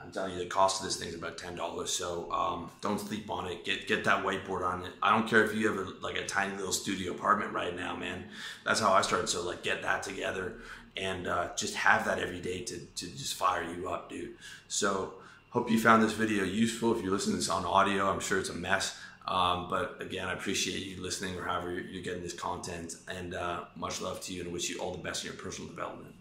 I'm 0.06 0.12
telling 0.12 0.34
you, 0.34 0.40
the 0.40 0.46
cost 0.46 0.82
of 0.82 0.88
this 0.88 0.98
thing 0.98 1.10
is 1.10 1.16
about 1.16 1.38
ten 1.38 1.56
dollars. 1.56 1.92
So 1.92 2.32
um, 2.32 2.70
don't 2.82 3.00
sleep 3.00 3.30
on 3.30 3.48
it. 3.48 3.66
Get 3.66 3.88
get 3.88 4.04
that 4.04 4.24
whiteboard 4.24 4.64
on 4.66 4.84
it. 4.84 4.92
I 5.02 5.12
don't 5.12 5.28
care 5.28 5.44
if 5.44 5.56
you 5.56 5.68
have 5.68 5.88
a, 5.88 5.92
like 6.02 6.18
a 6.18 6.26
tiny 6.26 6.56
little 6.56 6.72
studio 6.72 7.12
apartment 7.12 7.54
right 7.54 7.76
now, 7.76 7.96
man. 7.96 8.26
That's 8.66 8.80
how 8.80 8.94
I 8.94 9.02
started. 9.02 9.30
So 9.30 9.46
like, 9.46 9.64
get 9.64 9.82
that 9.82 10.04
together 10.04 10.58
and 10.98 11.28
uh, 11.28 11.50
just 11.56 11.76
have 11.76 12.06
that 12.06 12.20
every 12.20 12.40
day 12.40 12.62
to 12.62 12.78
to 12.78 13.08
just 13.08 13.34
fire 13.34 13.64
you 13.64 13.90
up, 13.90 14.10
dude. 14.10 14.36
So 14.68 15.16
hope 15.50 15.70
you 15.70 15.80
found 15.80 16.04
this 16.04 16.14
video 16.14 16.44
useful. 16.44 16.96
If 16.96 17.04
you're 17.04 17.12
listening 17.12 17.36
to 17.36 17.38
this 17.38 17.50
on 17.50 17.66
audio, 17.66 18.10
I'm 18.10 18.20
sure 18.20 18.40
it's 18.40 18.50
a 18.50 18.54
mess. 18.54 18.98
Um, 19.28 19.68
but 19.70 19.98
again, 20.02 20.28
I 20.28 20.34
appreciate 20.34 20.86
you 20.86 21.02
listening 21.02 21.36
or 21.36 21.44
however 21.44 21.72
you're, 21.72 22.04
getting 22.04 22.22
this 22.22 22.34
content. 22.34 22.96
And 23.08 23.34
uh, 23.34 23.62
much 23.76 24.00
love 24.00 24.22
to 24.22 24.34
you 24.34 24.44
and 24.44 24.54
wish 24.54 24.70
you 24.70 24.80
all 24.80 24.92
the 24.92 25.00
best 25.00 25.24
in 25.24 25.32
your 25.32 25.42
personal 25.42 25.68
development. 25.68 26.14